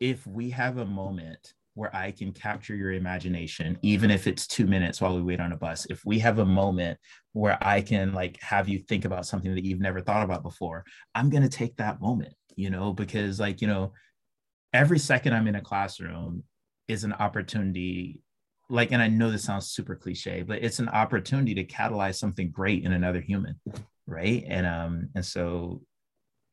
if 0.00 0.26
we 0.26 0.50
have 0.50 0.78
a 0.78 0.84
moment 0.84 1.54
where 1.74 1.94
I 1.94 2.12
can 2.12 2.32
capture 2.32 2.74
your 2.74 2.92
imagination, 2.92 3.78
even 3.82 4.10
if 4.10 4.26
it's 4.26 4.46
two 4.46 4.66
minutes 4.66 5.00
while 5.00 5.14
we 5.14 5.22
wait 5.22 5.40
on 5.40 5.52
a 5.52 5.56
bus, 5.56 5.86
if 5.90 6.04
we 6.04 6.20
have 6.20 6.38
a 6.38 6.46
moment 6.46 6.98
where 7.32 7.58
I 7.60 7.80
can 7.80 8.12
like 8.12 8.40
have 8.40 8.68
you 8.68 8.78
think 8.78 9.04
about 9.04 9.26
something 9.26 9.54
that 9.54 9.64
you've 9.64 9.80
never 9.80 10.00
thought 10.00 10.24
about 10.24 10.44
before, 10.44 10.84
I'm 11.14 11.30
going 11.30 11.42
to 11.42 11.48
take 11.48 11.76
that 11.76 12.00
moment, 12.00 12.34
you 12.54 12.70
know, 12.70 12.92
because 12.92 13.40
like, 13.40 13.60
you 13.60 13.66
know, 13.66 13.92
every 14.72 15.00
second 15.00 15.34
I'm 15.34 15.48
in 15.48 15.56
a 15.56 15.60
classroom 15.60 16.44
is 16.86 17.02
an 17.02 17.12
opportunity. 17.12 18.22
Like, 18.70 18.92
and 18.92 19.02
I 19.02 19.08
know 19.08 19.30
this 19.30 19.44
sounds 19.44 19.66
super 19.66 19.96
cliche, 19.96 20.42
but 20.42 20.62
it's 20.62 20.78
an 20.78 20.88
opportunity 20.88 21.54
to 21.56 21.64
catalyze 21.64 22.16
something 22.16 22.50
great 22.50 22.84
in 22.84 22.92
another 22.92 23.20
human. 23.20 23.60
Right. 24.06 24.44
And, 24.46 24.66
um, 24.66 25.08
and 25.14 25.24
so 25.24 25.82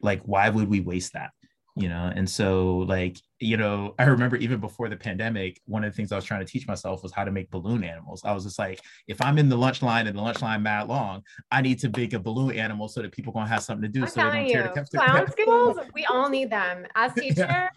like, 0.01 0.23
why 0.23 0.49
would 0.49 0.67
we 0.67 0.79
waste 0.79 1.13
that? 1.13 1.29
You 1.75 1.89
know? 1.89 2.11
And 2.15 2.29
so 2.29 2.77
like 2.79 3.17
you 3.41 3.57
know 3.57 3.95
i 3.97 4.03
remember 4.03 4.35
even 4.35 4.59
before 4.59 4.87
the 4.87 4.95
pandemic 4.95 5.59
one 5.65 5.83
of 5.83 5.91
the 5.91 5.95
things 5.95 6.11
i 6.11 6.15
was 6.15 6.23
trying 6.23 6.45
to 6.45 6.45
teach 6.45 6.67
myself 6.67 7.01
was 7.01 7.11
how 7.11 7.23
to 7.23 7.31
make 7.31 7.49
balloon 7.49 7.83
animals. 7.83 8.21
I 8.23 8.33
was 8.33 8.43
just 8.43 8.59
like 8.59 8.79
if 9.07 9.19
i'm 9.19 9.39
in 9.39 9.49
the 9.49 9.57
lunch 9.57 9.81
line 9.81 10.05
and 10.07 10.15
the 10.15 10.21
lunch 10.21 10.41
line 10.41 10.61
mad 10.61 10.87
long 10.87 11.23
i 11.49 11.59
need 11.59 11.79
to 11.79 11.89
make 11.89 12.13
a 12.13 12.19
balloon 12.19 12.55
animal 12.55 12.87
so 12.87 13.01
that 13.01 13.11
people 13.11 13.33
gonna 13.33 13.47
have 13.47 13.63
something 13.63 13.81
to 13.81 13.87
do 13.87 14.03
I'm 14.03 14.09
so 14.09 14.29
they 14.29 14.37
don't 14.37 14.47
tear 14.47 14.71
the 14.73 14.97
clown 14.97 15.31
skills 15.31 15.77
we 15.95 16.05
all 16.05 16.29
need 16.29 16.51
them 16.51 16.85
as 16.95 17.13
teachers. 17.17 17.39
Yeah. 17.39 17.69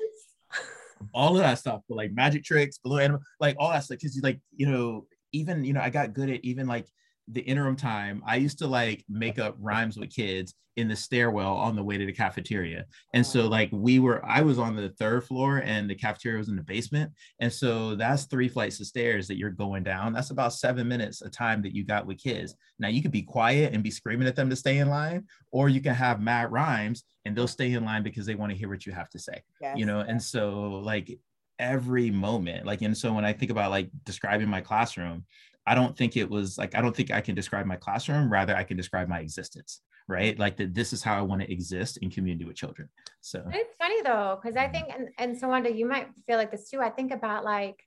all 1.15 1.33
of 1.37 1.39
that 1.43 1.59
stuff 1.59 1.81
but 1.89 1.97
like 1.97 2.13
magic 2.13 2.45
tricks 2.45 2.79
balloon 2.79 3.01
animal 3.01 3.23
like 3.41 3.57
all 3.59 3.71
that 3.71 3.85
stuff 3.85 3.99
because 3.99 4.15
you 4.15 4.21
like 4.23 4.41
you 4.55 4.67
know 4.67 5.07
even 5.33 5.65
you 5.65 5.73
know 5.73 5.81
i 5.81 5.89
got 5.89 6.13
good 6.13 6.29
at 6.29 6.45
even 6.45 6.67
like 6.67 6.87
the 7.29 7.41
interim 7.41 7.77
time, 7.77 8.23
I 8.27 8.37
used 8.37 8.59
to 8.59 8.67
like 8.67 9.05
make 9.09 9.39
up 9.39 9.57
rhymes 9.59 9.97
with 9.97 10.15
kids 10.15 10.55
in 10.77 10.89
the 10.89 10.97
stairwell 10.97 11.55
on 11.55 11.77
the 11.77 11.83
way 11.83 11.97
to 11.97 12.05
the 12.05 12.13
cafeteria. 12.13 12.85
And 13.13 13.25
so 13.25 13.47
like 13.47 13.69
we 13.73 14.01
were, 14.01 14.25
I 14.27 14.43
was 14.43 14.59
on 14.59 14.75
the 14.75 14.89
third 14.99 15.25
floor 15.25 15.59
and 15.59 15.89
the 15.89 15.95
cafeteria 15.95 16.39
was 16.39 16.49
in 16.49 16.57
the 16.57 16.63
basement. 16.63 17.13
And 17.39 17.53
so 17.53 17.95
that's 17.95 18.25
three 18.25 18.49
flights 18.49 18.81
of 18.81 18.87
stairs 18.87 19.29
that 19.29 19.39
you're 19.39 19.51
going 19.51 19.85
down. 19.85 20.13
That's 20.13 20.31
about 20.31 20.53
seven 20.53 20.89
minutes 20.89 21.23
of 21.23 21.31
time 21.31 21.63
that 21.63 21.75
you 21.75 21.85
got 21.85 22.07
with 22.07 22.19
kids. 22.19 22.57
Now 22.81 22.89
you 22.89 23.03
could 23.03 23.13
be 23.13 23.23
quiet 23.23 23.73
and 23.73 23.85
be 23.85 23.91
screaming 23.91 24.27
at 24.27 24.35
them 24.35 24.51
to 24.51 24.57
stay 24.57 24.79
in 24.79 24.89
line, 24.89 25.27
or 25.53 25.69
you 25.69 25.81
can 25.81 25.95
have 25.95 26.21
mad 26.21 26.51
rhymes 26.51 27.05
and 27.25 27.37
they'll 27.37 27.47
stay 27.47 27.73
in 27.73 27.85
line 27.85 28.03
because 28.03 28.27
they 28.27 28.35
want 28.35 28.51
to 28.51 28.59
hear 28.59 28.69
what 28.69 28.85
you 28.85 28.93
have 28.93 29.11
to 29.11 29.19
say. 29.19 29.43
Yes. 29.61 29.79
You 29.79 29.87
know, 29.87 30.01
and 30.01 30.21
so 30.21 30.81
like 30.85 31.19
every 31.61 32.11
moment, 32.11 32.67
like, 32.67 32.83
and 32.83 32.97
so 32.97 33.13
when 33.13 33.25
I 33.25 33.33
think 33.33 33.53
about 33.53 33.71
like 33.71 33.91
describing 34.05 34.49
my 34.49 34.61
classroom, 34.61 35.25
I 35.67 35.75
don't 35.75 35.97
think 35.97 36.17
it 36.17 36.29
was 36.29 36.59
like 36.59 36.75
I 36.75 36.81
don't 36.81 36.95
think 36.95 37.11
I 37.11 37.21
can 37.21 37.35
describe 37.35 37.67
my 37.67 37.77
classroom. 37.77 38.31
Rather, 38.31 38.55
I 38.55 38.65
can 38.65 38.77
describe 38.77 39.09
my 39.09 39.21
existence. 39.21 39.81
Right, 40.07 40.39
like 40.39 40.59
that. 40.59 40.75
This 40.75 40.93
is 40.93 41.03
how 41.03 41.17
I 41.17 41.23
want 41.23 41.41
to 41.41 41.51
exist 41.51 41.97
in 41.97 42.11
community 42.11 42.45
with 42.45 42.57
children. 42.57 42.91
So 43.23 43.43
it's 43.51 43.75
funny 43.79 44.03
though, 44.03 44.39
because 44.41 44.55
I 44.55 44.65
mm-hmm. 44.65 44.73
think, 44.73 44.87
and 44.95 45.09
and 45.19 45.39
so 45.39 45.49
Wanda, 45.49 45.73
you 45.73 45.87
might 45.87 46.09
feel 46.27 46.37
like 46.37 46.51
this 46.51 46.69
too. 46.69 46.81
I 46.81 46.91
think 46.91 47.11
about 47.11 47.43
like, 47.43 47.83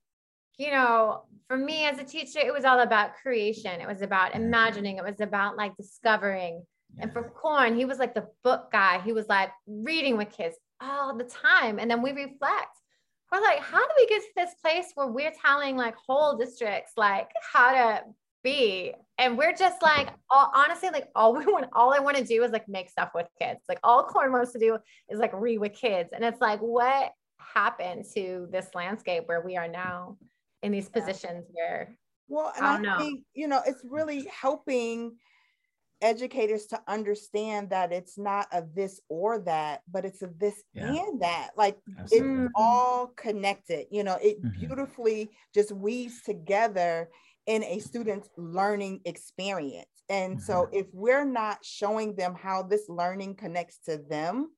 you 0.58 0.72
know, 0.72 1.26
for 1.48 1.58
me 1.58 1.86
as 1.86 2.00
a 2.00 2.04
teacher, 2.04 2.40
it 2.40 2.52
was 2.52 2.66
all 2.66 2.80
about 2.80 3.18
creation. 3.22 3.80
It 3.80 3.88
was 3.88 4.02
about 4.02 4.34
imagining. 4.34 4.98
It 4.98 5.04
was 5.04 5.22
about 5.22 5.58
like 5.58 5.78
discovering. 5.78 6.64
Yeah. 6.96 7.04
And 7.04 7.14
for 7.14 7.22
Corn, 7.22 7.78
he 7.78 7.86
was 7.86 8.00
like 8.00 8.16
the 8.16 8.28
book 8.44 8.72
guy. 8.72 9.00
He 9.02 9.14
was 9.14 9.28
like 9.28 9.52
reading 9.68 10.18
with 10.18 10.32
kids 10.32 10.56
all 10.82 11.16
the 11.16 11.26
time, 11.26 11.78
and 11.78 11.90
then 11.90 12.02
we 12.02 12.14
reflect 12.14 12.78
we're 13.32 13.42
like, 13.42 13.60
how 13.60 13.80
do 13.80 13.94
we 13.98 14.08
get 14.08 14.22
to 14.22 14.30
this 14.36 14.54
place 14.62 14.92
where 14.96 15.08
we're 15.08 15.34
telling 15.42 15.76
like 15.76 15.96
whole 15.96 16.38
districts 16.38 16.94
like 16.98 17.30
how 17.54 17.74
to 17.74 18.04
be? 18.44 18.94
And 19.18 19.38
we're 19.38 19.54
just 19.54 19.82
like, 19.82 20.10
all, 20.30 20.52
honestly, 20.56 20.90
like 20.92 21.10
all 21.16 21.34
we 21.38 21.46
want, 21.46 21.68
all 21.74 21.94
I 21.94 22.00
want 22.00 22.18
to 22.18 22.24
do 22.24 22.44
is 22.44 22.52
like 22.52 22.68
make 22.68 22.90
stuff 22.90 23.12
with 23.14 23.28
kids. 23.40 23.62
Like 23.68 23.80
all 23.84 24.04
Corn 24.04 24.32
wants 24.32 24.54
to 24.54 24.60
do 24.60 24.78
is 25.10 25.20
like 25.20 25.34
read 25.34 25.60
with 25.60 25.74
kids. 25.74 26.10
And 26.14 26.24
it's 26.24 26.42
like, 26.42 26.60
what 26.60 27.12
happened 27.40 28.06
to 28.16 28.48
this 28.52 28.68
landscape 28.74 29.24
where 29.26 29.42
we 29.42 29.58
are 29.58 29.68
now 29.68 30.18
in 30.64 30.72
these 30.72 30.90
positions 30.90 31.46
where 31.52 31.96
well, 32.30 32.52
and 32.58 32.86
I, 32.86 32.96
I 32.96 32.98
think, 33.00 33.22
you 33.34 33.48
know, 33.48 33.62
it's 33.66 33.82
really 33.90 34.26
helping 34.26 35.16
educators 36.02 36.66
to 36.68 36.82
understand 36.88 37.70
that 37.70 37.92
it's 37.92 38.18
not 38.18 38.48
a 38.52 38.64
this 38.76 39.02
or 39.10 39.40
that, 39.40 39.82
but 39.92 40.06
it's 40.06 40.22
a 40.22 40.30
this 40.38 40.64
yeah. 40.74 40.94
and 40.94 41.22
that. 41.22 41.52
Like 41.58 41.78
Absolutely. 42.00 42.46
it's 42.46 42.54
all 42.56 43.08
connected. 43.16 43.88
You 43.92 44.04
know, 44.04 44.18
it 44.22 44.42
mm-hmm. 44.42 44.60
beautifully 44.60 45.32
just 45.54 45.72
weaves 45.72 46.22
together 46.22 47.10
in 47.46 47.64
a 47.64 47.80
student's 47.80 48.30
learning 48.38 49.02
experience. 49.06 49.88
And 50.10 50.38
mm-hmm. 50.38 50.46
so 50.46 50.70
if 50.72 50.88
we're 50.94 51.26
not 51.26 51.64
showing 51.64 52.16
them 52.16 52.36
how 52.36 52.64
this 52.64 52.88
learning 52.90 53.36
connects 53.36 53.80
to 53.86 53.98
them, 53.98 54.52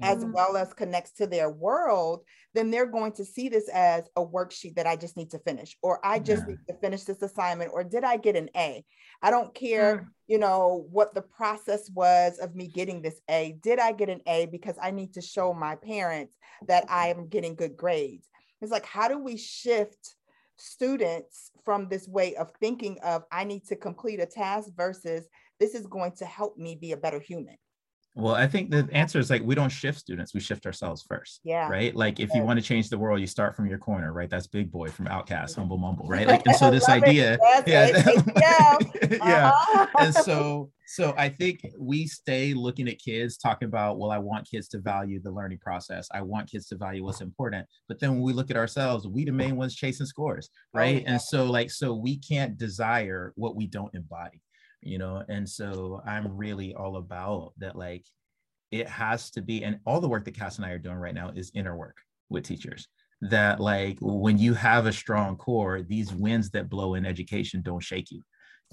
as 0.00 0.18
mm-hmm. 0.18 0.32
well 0.32 0.56
as 0.56 0.72
connects 0.72 1.12
to 1.12 1.26
their 1.26 1.50
world, 1.50 2.24
then 2.54 2.70
they're 2.70 2.86
going 2.86 3.12
to 3.12 3.24
see 3.24 3.48
this 3.48 3.68
as 3.68 4.04
a 4.16 4.24
worksheet 4.24 4.74
that 4.76 4.86
I 4.86 4.96
just 4.96 5.16
need 5.16 5.30
to 5.30 5.38
finish, 5.40 5.76
or 5.82 6.04
I 6.04 6.18
just 6.18 6.42
yeah. 6.42 6.54
need 6.54 6.58
to 6.68 6.74
finish 6.74 7.04
this 7.04 7.22
assignment, 7.22 7.70
or 7.72 7.84
did 7.84 8.04
I 8.04 8.16
get 8.16 8.36
an 8.36 8.48
A? 8.56 8.84
I 9.22 9.30
don't 9.30 9.54
care, 9.54 9.96
mm. 9.96 10.06
you 10.26 10.38
know, 10.38 10.86
what 10.90 11.14
the 11.14 11.22
process 11.22 11.90
was 11.90 12.38
of 12.38 12.54
me 12.54 12.68
getting 12.68 13.02
this 13.02 13.20
A. 13.28 13.58
Did 13.62 13.78
I 13.78 13.92
get 13.92 14.08
an 14.08 14.20
A 14.26 14.46
because 14.46 14.76
I 14.82 14.90
need 14.90 15.14
to 15.14 15.20
show 15.20 15.52
my 15.52 15.76
parents 15.76 16.34
that 16.66 16.84
I 16.88 17.08
am 17.08 17.28
getting 17.28 17.54
good 17.54 17.76
grades? 17.76 18.28
It's 18.60 18.72
like, 18.72 18.86
how 18.86 19.08
do 19.08 19.18
we 19.18 19.36
shift 19.36 20.14
students 20.56 21.50
from 21.64 21.88
this 21.88 22.06
way 22.06 22.36
of 22.36 22.50
thinking 22.60 22.98
of 23.02 23.24
I 23.32 23.44
need 23.44 23.66
to 23.66 23.76
complete 23.76 24.20
a 24.20 24.26
task 24.26 24.70
versus 24.76 25.26
this 25.58 25.74
is 25.74 25.86
going 25.86 26.12
to 26.12 26.24
help 26.24 26.56
me 26.56 26.76
be 26.76 26.92
a 26.92 26.96
better 26.96 27.20
human? 27.20 27.56
Well, 28.14 28.34
I 28.34 28.46
think 28.46 28.70
the 28.70 28.86
answer 28.92 29.18
is 29.18 29.30
like 29.30 29.42
we 29.42 29.54
don't 29.54 29.70
shift 29.70 29.98
students, 29.98 30.34
we 30.34 30.40
shift 30.40 30.66
ourselves 30.66 31.02
first. 31.08 31.40
Yeah. 31.44 31.68
Right. 31.68 31.94
Like 31.94 32.20
if 32.20 32.28
you 32.34 32.42
want 32.42 32.58
to 32.58 32.64
change 32.64 32.90
the 32.90 32.98
world, 32.98 33.20
you 33.20 33.26
start 33.26 33.56
from 33.56 33.66
your 33.66 33.78
corner, 33.78 34.12
right? 34.12 34.28
That's 34.28 34.46
Big 34.46 34.70
Boi 34.70 34.90
from 34.90 35.06
OutKast, 35.06 35.56
humble 35.56 35.78
mumble, 35.78 36.06
right? 36.06 36.26
Like 36.26 36.42
and 36.46 36.54
so 36.56 36.70
this 36.70 36.88
idea, 36.90 37.38
yeah, 37.66 38.02
yeah. 38.36 38.78
yeah. 39.10 39.48
Uh-huh. 39.48 39.86
And 39.98 40.14
so 40.26 40.70
so 40.86 41.14
I 41.16 41.30
think 41.30 41.66
we 41.78 42.06
stay 42.06 42.52
looking 42.52 42.86
at 42.86 42.98
kids 42.98 43.38
talking 43.38 43.66
about, 43.66 43.98
well, 43.98 44.10
I 44.10 44.18
want 44.18 44.46
kids 44.46 44.68
to 44.68 44.78
value 44.78 45.18
the 45.22 45.30
learning 45.30 45.60
process. 45.62 46.06
I 46.12 46.20
want 46.20 46.50
kids 46.50 46.66
to 46.66 46.76
value 46.76 47.04
what's 47.04 47.22
important. 47.22 47.66
But 47.88 47.98
then 47.98 48.10
when 48.10 48.20
we 48.20 48.34
look 48.34 48.50
at 48.50 48.58
ourselves, 48.58 49.08
we 49.08 49.24
the 49.24 49.32
main 49.32 49.56
ones 49.56 49.74
chasing 49.74 50.04
scores, 50.04 50.50
oh, 50.52 50.78
right? 50.78 50.96
Oh, 50.96 50.98
yeah. 50.98 51.12
And 51.12 51.20
so 51.20 51.46
like 51.46 51.70
so 51.70 51.94
we 51.94 52.18
can't 52.18 52.58
desire 52.58 53.32
what 53.36 53.56
we 53.56 53.66
don't 53.66 53.94
embody 53.94 54.42
you 54.82 54.98
know 54.98 55.22
and 55.28 55.48
so 55.48 56.00
i'm 56.06 56.36
really 56.36 56.74
all 56.74 56.96
about 56.96 57.52
that 57.58 57.76
like 57.76 58.04
it 58.70 58.88
has 58.88 59.30
to 59.30 59.42
be 59.42 59.64
and 59.64 59.78
all 59.86 60.00
the 60.00 60.08
work 60.08 60.24
that 60.24 60.36
Kass 60.36 60.56
and 60.56 60.66
i 60.66 60.70
are 60.70 60.78
doing 60.78 60.96
right 60.96 61.14
now 61.14 61.30
is 61.34 61.52
inner 61.54 61.76
work 61.76 61.96
with 62.28 62.44
teachers 62.44 62.88
that 63.22 63.60
like 63.60 63.98
when 64.00 64.38
you 64.38 64.54
have 64.54 64.86
a 64.86 64.92
strong 64.92 65.36
core 65.36 65.82
these 65.82 66.12
winds 66.12 66.50
that 66.50 66.68
blow 66.68 66.94
in 66.94 67.06
education 67.06 67.62
don't 67.62 67.82
shake 67.82 68.10
you 68.10 68.22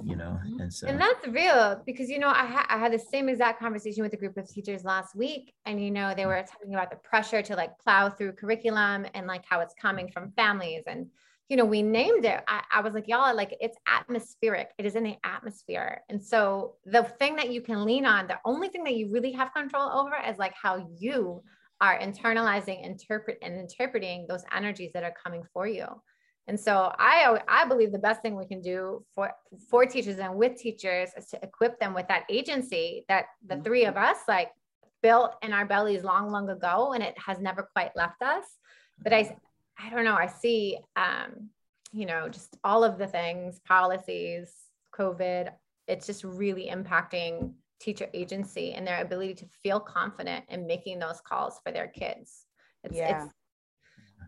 you 0.04 0.16
know 0.16 0.40
mm-hmm. 0.44 0.62
and 0.62 0.74
so 0.74 0.88
and 0.88 1.00
that's 1.00 1.28
real 1.28 1.82
because 1.86 2.10
you 2.10 2.20
know 2.20 2.30
I, 2.30 2.46
ha- 2.46 2.66
I 2.70 2.78
had 2.78 2.94
the 2.94 3.00
same 3.00 3.28
exact 3.28 3.60
conversation 3.60 4.02
with 4.02 4.14
a 4.14 4.18
group 4.18 4.38
of 4.38 4.50
teachers 4.50 4.84
last 4.84 5.16
week 5.16 5.54
and 5.66 5.84
you 5.84 5.92
know 5.92 6.14
they 6.16 6.26
were 6.26 6.44
talking 6.50 6.74
about 6.74 6.90
the 6.90 6.98
pressure 6.98 7.42
to 7.42 7.56
like 7.56 7.78
plow 7.80 8.10
through 8.10 8.34
curriculum 8.34 9.06
and 9.14 9.28
like 9.28 9.44
how 9.48 9.60
it's 9.60 9.74
coming 9.80 10.10
from 10.10 10.32
families 10.32 10.84
and 10.88 11.08
you 11.50 11.58
know, 11.58 11.66
we 11.66 11.82
named 11.82 12.26
it. 12.26 12.42
I, 12.48 12.62
I, 12.72 12.82
was 12.82 12.94
like, 12.94 13.08
y'all, 13.08 13.36
like 13.36 13.58
it's 13.60 13.78
atmospheric. 13.88 14.70
It 14.78 14.86
is 14.86 14.96
in 14.96 15.04
the 15.04 15.18
atmosphere. 15.24 16.02
And 16.08 16.24
so 16.24 16.76
the 16.86 17.04
thing 17.18 17.36
that 17.38 17.52
you 17.52 17.62
can 17.62 17.84
lean 17.84 18.06
on, 18.06 18.28
the 18.28 18.38
only 18.46 18.70
thing 18.70 18.84
that 18.84 18.96
you 18.96 19.12
really 19.12 19.32
have 19.32 19.52
control 19.54 19.90
over 19.90 20.16
is 20.30 20.38
like 20.38 20.54
how 20.54 20.88
you 20.98 21.42
are 21.82 21.98
internalizing, 21.98 22.86
interpret 22.86 23.40
and 23.42 23.56
interpreting 23.56 24.28
those 24.30 24.44
energies 24.56 24.92
that 24.94 25.04
are 25.04 25.14
coming 25.24 25.44
for 25.52 25.66
you. 25.68 25.88
And 26.48 26.60
so 26.60 26.94
I, 26.98 27.40
I 27.48 27.66
believe 27.66 27.92
the 27.92 28.00
best 28.00 28.22
thing 28.22 28.36
we 28.36 28.46
can 28.46 28.62
do 28.62 29.04
for, 29.16 29.32
for 29.70 29.86
teachers 29.86 30.18
and 30.18 30.36
with 30.36 30.56
teachers 30.56 31.10
is 31.18 31.28
to 31.28 31.40
equip 31.44 31.80
them 31.80 31.94
with 31.94 32.08
that 32.10 32.24
agency 32.30 33.06
that 33.08 33.26
the 33.48 33.56
mm-hmm. 33.56 33.64
three 33.64 33.86
of 33.86 33.98
us 33.98 34.18
like 34.28 34.52
built 35.02 35.36
in 35.42 35.54
our 35.54 35.66
bellies 35.66 36.04
long, 36.04 36.32
long 36.32 36.50
ago, 36.50 36.94
and 36.94 37.04
it 37.04 37.16
has 37.18 37.40
never 37.40 37.70
quite 37.74 37.96
left 37.96 38.22
us. 38.22 38.44
But 39.02 39.14
I, 39.14 39.36
I 39.82 39.90
don't 39.90 40.04
know, 40.04 40.16
I 40.16 40.28
see, 40.28 40.78
um, 40.96 41.50
you 41.92 42.06
know, 42.06 42.30
just 42.30 42.58
all 42.64 42.84
of 42.84 42.98
the 42.98 43.08
things, 43.08 43.60
policies, 43.60 44.54
COVID, 44.94 45.52
it's 45.88 46.06
just 46.06 46.24
really 46.24 46.70
impacting 46.72 47.54
teacher 47.80 48.08
agency 48.14 48.74
and 48.74 48.86
their 48.86 49.02
ability 49.02 49.34
to 49.36 49.46
feel 49.64 49.80
confident 49.80 50.46
in 50.50 50.68
making 50.68 51.00
those 51.00 51.22
calls 51.22 51.60
for 51.64 51.72
their 51.72 51.88
kids. 51.88 52.46
It's, 52.84 52.98
yeah. 52.98 53.24
It's, 53.24 53.34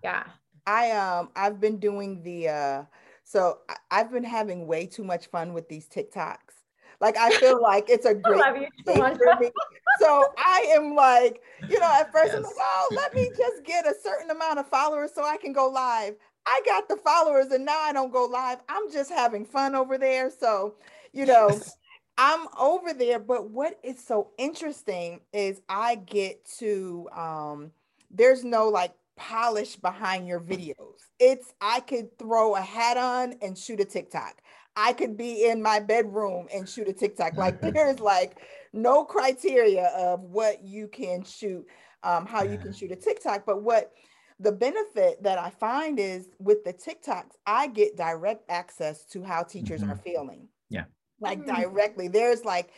yeah. 0.04 0.24
I 0.66 0.92
um 0.92 1.30
I've 1.36 1.60
been 1.60 1.80
doing 1.80 2.22
the 2.24 2.50
uh 2.50 2.84
so 3.24 3.60
I've 3.90 4.12
been 4.12 4.24
having 4.24 4.68
way 4.68 4.86
too 4.86 5.04
much 5.04 5.28
fun 5.28 5.54
with 5.54 5.68
these 5.68 5.88
TikToks. 5.88 6.61
Like 7.02 7.18
I 7.18 7.32
feel 7.32 7.62
like 7.62 7.90
it's 7.90 8.06
a 8.06 8.14
great 8.16 8.70
for 8.86 9.36
me. 9.40 9.52
So 10.00 10.26
I 10.38 10.72
am 10.76 10.96
like, 10.96 11.42
you 11.68 11.80
know, 11.80 11.92
at 11.92 12.12
first 12.12 12.28
yes. 12.28 12.36
I'm 12.36 12.44
like, 12.44 12.54
oh, 12.58 12.88
let 12.96 13.14
me 13.14 13.30
just 13.36 13.66
get 13.66 13.86
a 13.86 13.94
certain 14.02 14.30
amount 14.30 14.60
of 14.60 14.68
followers 14.68 15.12
so 15.14 15.26
I 15.26 15.38
can 15.38 15.52
go 15.52 15.68
live. 15.68 16.16
I 16.46 16.62
got 16.66 16.88
the 16.88 16.98
followers 16.98 17.48
and 17.48 17.66
now 17.66 17.80
I 17.80 17.92
don't 17.92 18.14
go 18.14 18.26
live. 18.26 18.60
I'm 18.70 18.92
just 18.92 19.12
having 19.12 19.46
fun 19.46 19.76
over 19.76 19.98
there. 19.98 20.32
So, 20.32 20.76
you 21.12 21.26
know, 21.26 21.50
yes. 21.50 21.76
I'm 22.18 22.48
over 22.60 22.94
there. 22.94 23.20
But 23.20 23.50
what 23.50 23.80
is 23.84 24.04
so 24.04 24.30
interesting 24.38 25.22
is 25.34 25.62
I 25.68 25.96
get 25.96 26.46
to 26.60 27.10
um 27.16 27.72
there's 28.10 28.44
no 28.44 28.70
like 28.70 28.94
polish 29.16 29.76
behind 29.76 30.28
your 30.28 30.40
videos. 30.40 31.10
It's 31.20 31.54
I 31.62 31.80
could 31.82 32.18
throw 32.18 32.56
a 32.56 32.62
hat 32.62 32.98
on 32.98 33.36
and 33.42 33.58
shoot 33.58 33.80
a 33.80 33.86
TikTok. 33.86 34.42
I 34.76 34.94
could 34.94 35.18
be 35.18 35.46
in 35.46 35.62
my 35.62 35.80
bedroom 35.80 36.48
and 36.54 36.68
shoot 36.68 36.88
a 36.88 36.94
TikTok. 36.94 37.38
Like 37.38 37.62
there's 37.74 38.00
like 38.00 38.38
no 38.74 39.04
criteria 39.04 39.88
of 39.88 40.24
what 40.24 40.64
you 40.64 40.88
can 40.88 41.24
shoot, 41.24 41.66
um, 42.04 42.26
how 42.26 42.44
you 42.44 42.58
can 42.58 42.74
shoot 42.74 42.92
a 42.92 42.96
TikTok. 42.96 43.46
But 43.46 43.64
what 43.64 43.92
the 44.40 44.52
benefit 44.52 45.22
that 45.24 45.38
I 45.38 45.50
find 45.50 46.00
is 46.00 46.30
with 46.40 46.64
the 46.64 46.74
TikToks, 46.74 47.34
I 47.46 47.68
get 47.68 47.98
direct 47.98 48.50
access 48.50 49.06
to 49.08 49.24
how 49.24 49.44
teachers 49.44 49.82
mm-hmm. 49.82 49.92
are 49.92 49.98
feeling. 49.98 50.48
Yeah. 50.70 50.86
Like 51.20 51.40
mm-hmm. 51.40 51.62
directly. 51.62 52.08
There's 52.08 52.44
like 52.46 52.72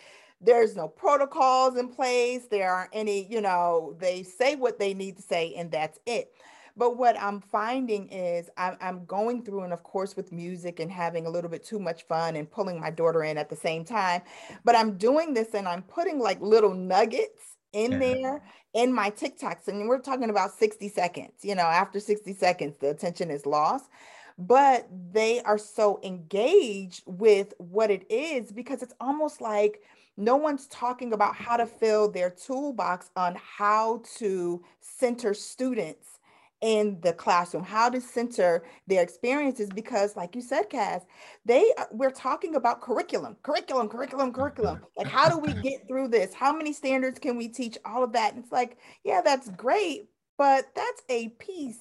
there's 0.43 0.75
no 0.75 0.87
protocols 0.87 1.77
in 1.77 1.87
place 1.87 2.47
there 2.51 2.71
aren't 2.71 2.89
any 2.93 3.25
you 3.31 3.41
know 3.41 3.95
they 3.99 4.23
say 4.23 4.55
what 4.55 4.77
they 4.77 4.93
need 4.93 5.15
to 5.15 5.23
say 5.23 5.53
and 5.55 5.71
that's 5.71 5.97
it 6.05 6.33
but 6.75 6.97
what 6.97 7.19
i'm 7.19 7.39
finding 7.39 8.07
is 8.09 8.49
I'm, 8.57 8.77
I'm 8.81 9.05
going 9.05 9.43
through 9.43 9.61
and 9.61 9.73
of 9.73 9.83
course 9.83 10.15
with 10.15 10.31
music 10.31 10.79
and 10.79 10.91
having 10.91 11.25
a 11.25 11.29
little 11.29 11.49
bit 11.49 11.63
too 11.63 11.79
much 11.79 12.03
fun 12.03 12.35
and 12.35 12.49
pulling 12.49 12.79
my 12.79 12.89
daughter 12.89 13.23
in 13.23 13.37
at 13.37 13.49
the 13.49 13.55
same 13.55 13.85
time 13.85 14.21
but 14.63 14.75
i'm 14.75 14.97
doing 14.97 15.33
this 15.33 15.53
and 15.53 15.67
i'm 15.67 15.83
putting 15.83 16.19
like 16.19 16.41
little 16.41 16.73
nuggets 16.73 17.57
in 17.73 17.99
there 17.99 18.43
in 18.73 18.93
my 18.93 19.09
tiktoks 19.09 19.67
and 19.67 19.87
we're 19.87 19.99
talking 19.99 20.29
about 20.29 20.51
60 20.57 20.89
seconds 20.89 21.33
you 21.41 21.55
know 21.55 21.63
after 21.63 21.99
60 21.99 22.33
seconds 22.33 22.77
the 22.79 22.89
attention 22.89 23.29
is 23.31 23.45
lost. 23.45 23.89
But 24.37 24.87
they 25.11 25.41
are 25.41 25.59
so 25.59 25.99
engaged 26.03 27.03
with 27.05 27.53
what 27.59 27.91
it 27.91 28.09
is 28.11 28.51
because 28.51 28.81
it's 28.81 28.95
almost 28.99 29.41
like 29.41 29.81
no 30.17 30.35
one's 30.35 30.65
talking 30.67 31.13
about 31.13 31.35
how 31.35 31.55
to 31.57 31.67
fill 31.67 32.09
their 32.09 32.31
toolbox 32.31 33.11
on 33.15 33.35
how 33.35 34.01
to 34.17 34.63
center 34.81 35.35
students 35.35 36.19
in 36.63 36.97
the 37.01 37.11
classroom, 37.11 37.61
how 37.61 37.89
to 37.89 37.99
center 37.99 38.63
their 38.87 39.03
experiences. 39.03 39.69
Because, 39.69 40.15
like 40.15 40.33
you 40.33 40.41
said, 40.41 40.69
Kass, 40.69 41.01
they 41.45 41.71
uh, 41.77 41.85
we're 41.91 42.09
talking 42.09 42.55
about 42.55 42.81
curriculum, 42.81 43.35
curriculum, 43.43 43.89
curriculum, 43.89 44.33
curriculum. 44.33 44.81
Like, 44.97 45.07
how 45.07 45.27
do 45.27 45.37
we 45.37 45.53
get 45.61 45.87
through 45.87 46.07
this? 46.07 46.33
How 46.33 46.55
many 46.55 46.71
standards 46.71 47.19
can 47.19 47.37
we 47.37 47.49
teach? 47.49 47.77
All 47.83 48.03
of 48.03 48.13
that. 48.13 48.33
And 48.33 48.43
it's 48.43 48.51
like, 48.51 48.77
yeah, 49.03 49.21
that's 49.21 49.49
great, 49.49 50.07
but 50.37 50.65
that's 50.75 51.01
a 51.09 51.29
piece. 51.29 51.79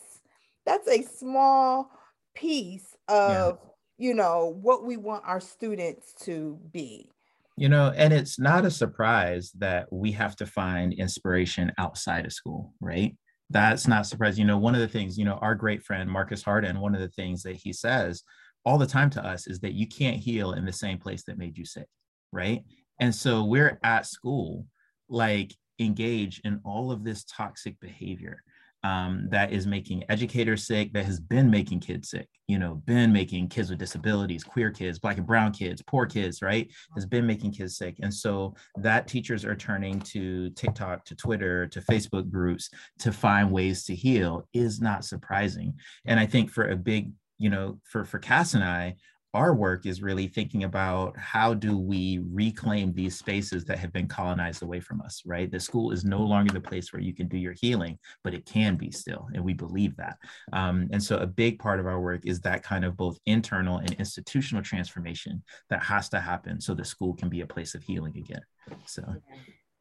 That's 0.66 0.88
a 0.88 1.02
small 1.02 1.90
piece 2.34 2.96
of 3.08 3.58
yeah. 3.98 4.08
you 4.08 4.14
know 4.14 4.58
what 4.62 4.84
we 4.84 4.96
want 4.96 5.22
our 5.26 5.40
students 5.40 6.14
to 6.14 6.58
be 6.72 7.10
you 7.56 7.68
know 7.68 7.92
and 7.94 8.12
it's 8.12 8.38
not 8.38 8.64
a 8.64 8.70
surprise 8.70 9.52
that 9.58 9.86
we 9.92 10.12
have 10.12 10.34
to 10.34 10.46
find 10.46 10.94
inspiration 10.94 11.70
outside 11.78 12.24
of 12.24 12.32
school 12.32 12.72
right 12.80 13.16
that's 13.52 13.86
not 13.86 14.06
surprising. 14.06 14.40
You 14.40 14.46
know 14.46 14.58
one 14.58 14.74
of 14.74 14.80
the 14.80 14.88
things 14.88 15.18
you 15.18 15.24
know 15.24 15.38
our 15.42 15.54
great 15.54 15.82
friend 15.82 16.10
marcus 16.10 16.42
harden 16.42 16.80
one 16.80 16.94
of 16.94 17.00
the 17.00 17.08
things 17.08 17.42
that 17.42 17.56
he 17.56 17.72
says 17.72 18.22
all 18.64 18.78
the 18.78 18.86
time 18.86 19.10
to 19.10 19.24
us 19.24 19.46
is 19.46 19.60
that 19.60 19.74
you 19.74 19.86
can't 19.86 20.16
heal 20.16 20.52
in 20.52 20.64
the 20.64 20.72
same 20.72 20.98
place 20.98 21.24
that 21.24 21.38
made 21.38 21.58
you 21.58 21.64
sick 21.64 21.86
right? 22.32 22.64
And 22.98 23.14
so 23.14 23.44
we're 23.44 23.78
at 23.82 24.06
school 24.06 24.66
like 25.08 25.54
engage 25.78 26.40
in 26.44 26.60
all 26.64 26.90
of 26.90 27.04
this 27.04 27.24
toxic 27.24 27.78
behavior 27.80 28.42
um, 28.84 29.28
that 29.30 29.52
is 29.52 29.66
making 29.66 30.04
educators 30.08 30.66
sick, 30.66 30.92
that 30.92 31.04
has 31.04 31.20
been 31.20 31.50
making 31.50 31.80
kids 31.80 32.10
sick, 32.10 32.28
you 32.48 32.58
know, 32.58 32.82
been 32.84 33.12
making 33.12 33.48
kids 33.48 33.70
with 33.70 33.78
disabilities, 33.78 34.42
queer 34.42 34.70
kids, 34.70 34.98
black 34.98 35.18
and 35.18 35.26
brown 35.26 35.52
kids, 35.52 35.82
poor 35.86 36.04
kids, 36.06 36.42
right? 36.42 36.70
Has 36.94 37.06
been 37.06 37.26
making 37.26 37.52
kids 37.52 37.76
sick. 37.76 37.96
And 38.02 38.12
so 38.12 38.54
that 38.76 39.06
teachers 39.06 39.44
are 39.44 39.54
turning 39.54 40.00
to 40.00 40.50
TikTok, 40.50 41.04
to 41.06 41.14
Twitter, 41.14 41.66
to 41.68 41.80
Facebook 41.80 42.30
groups 42.30 42.70
to 42.98 43.12
find 43.12 43.50
ways 43.50 43.84
to 43.84 43.94
heal 43.94 44.48
is 44.52 44.80
not 44.80 45.04
surprising. 45.04 45.74
And 46.04 46.18
I 46.18 46.26
think 46.26 46.50
for 46.50 46.68
a 46.68 46.76
big, 46.76 47.12
you 47.38 47.50
know, 47.50 47.78
for 47.84 48.04
for 48.04 48.18
Kass 48.18 48.54
and 48.54 48.64
I, 48.64 48.96
our 49.34 49.54
work 49.54 49.86
is 49.86 50.02
really 50.02 50.26
thinking 50.26 50.64
about 50.64 51.16
how 51.16 51.54
do 51.54 51.78
we 51.78 52.20
reclaim 52.30 52.92
these 52.92 53.16
spaces 53.16 53.64
that 53.64 53.78
have 53.78 53.92
been 53.92 54.06
colonized 54.06 54.62
away 54.62 54.78
from 54.80 55.00
us 55.00 55.22
right 55.24 55.50
the 55.50 55.58
school 55.58 55.90
is 55.90 56.04
no 56.04 56.20
longer 56.20 56.52
the 56.52 56.60
place 56.60 56.92
where 56.92 57.00
you 57.00 57.14
can 57.14 57.28
do 57.28 57.38
your 57.38 57.54
healing 57.54 57.98
but 58.24 58.34
it 58.34 58.44
can 58.44 58.76
be 58.76 58.90
still 58.90 59.28
and 59.34 59.42
we 59.42 59.52
believe 59.52 59.96
that 59.96 60.18
um, 60.52 60.88
and 60.92 61.02
so 61.02 61.16
a 61.18 61.26
big 61.26 61.58
part 61.58 61.80
of 61.80 61.86
our 61.86 62.00
work 62.00 62.20
is 62.24 62.40
that 62.40 62.62
kind 62.62 62.84
of 62.84 62.96
both 62.96 63.18
internal 63.26 63.78
and 63.78 63.92
institutional 63.94 64.62
transformation 64.62 65.42
that 65.70 65.82
has 65.82 66.08
to 66.08 66.20
happen 66.20 66.60
so 66.60 66.74
the 66.74 66.84
school 66.84 67.14
can 67.14 67.28
be 67.28 67.40
a 67.40 67.46
place 67.46 67.74
of 67.74 67.82
healing 67.82 68.16
again 68.16 68.42
so 68.86 69.02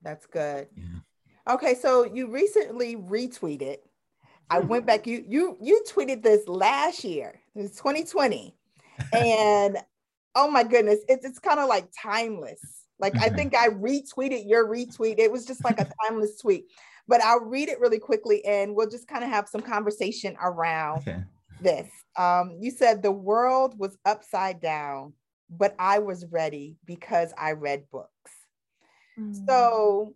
that's 0.02 0.26
good 0.26 0.68
yeah. 0.76 1.54
okay 1.54 1.76
so 1.76 2.06
you 2.06 2.28
recently 2.28 2.96
retweeted 2.96 3.78
I 4.50 4.60
went 4.60 4.86
back. 4.86 5.08
You 5.08 5.24
you 5.30 5.58
you 5.62 5.82
tweeted 5.88 6.22
this 6.22 6.46
last 6.46 7.06
year. 7.06 7.40
It 7.56 7.62
was 7.62 7.72
2020 7.72 8.54
and 9.14 9.78
oh 10.36 10.50
my 10.50 10.64
goodness, 10.64 11.00
it's 11.08 11.26
it's 11.26 11.40
kind 11.40 11.60
of 11.60 11.70
like 11.70 11.88
timeless. 12.00 12.62
Like 13.00 13.14
mm-hmm. 13.14 13.24
I 13.24 13.30
think 13.30 13.56
I 13.56 13.70
retweeted 13.70 14.48
your 14.48 14.68
retweet. 14.68 15.20
It 15.20 15.32
was 15.32 15.46
just 15.46 15.64
like 15.64 15.80
a 15.80 15.92
timeless 16.04 16.40
tweet. 16.40 16.66
But 17.08 17.22
I'll 17.22 17.42
read 17.42 17.68
it 17.68 17.80
really 17.80 18.00
quickly 18.00 18.46
and 18.46 18.76
we'll 18.76 18.90
just 18.90 19.08
kind 19.08 19.24
of 19.24 19.30
have 19.30 19.50
some 19.50 19.62
conversation 19.62 20.38
around 20.42 21.00
okay. 21.00 21.24
this. 21.60 21.90
Um, 22.18 22.58
you 22.60 22.72
said 22.72 23.02
the 23.02 23.12
world 23.12 23.78
was 23.78 23.98
upside 24.06 24.62
down, 24.62 25.14
but 25.50 25.76
I 25.80 26.00
was 26.00 26.26
ready 26.28 26.78
because 26.86 27.34
I 27.38 27.54
read 27.54 27.86
books. 27.92 28.32
Mm. 29.20 29.46
So 29.46 30.16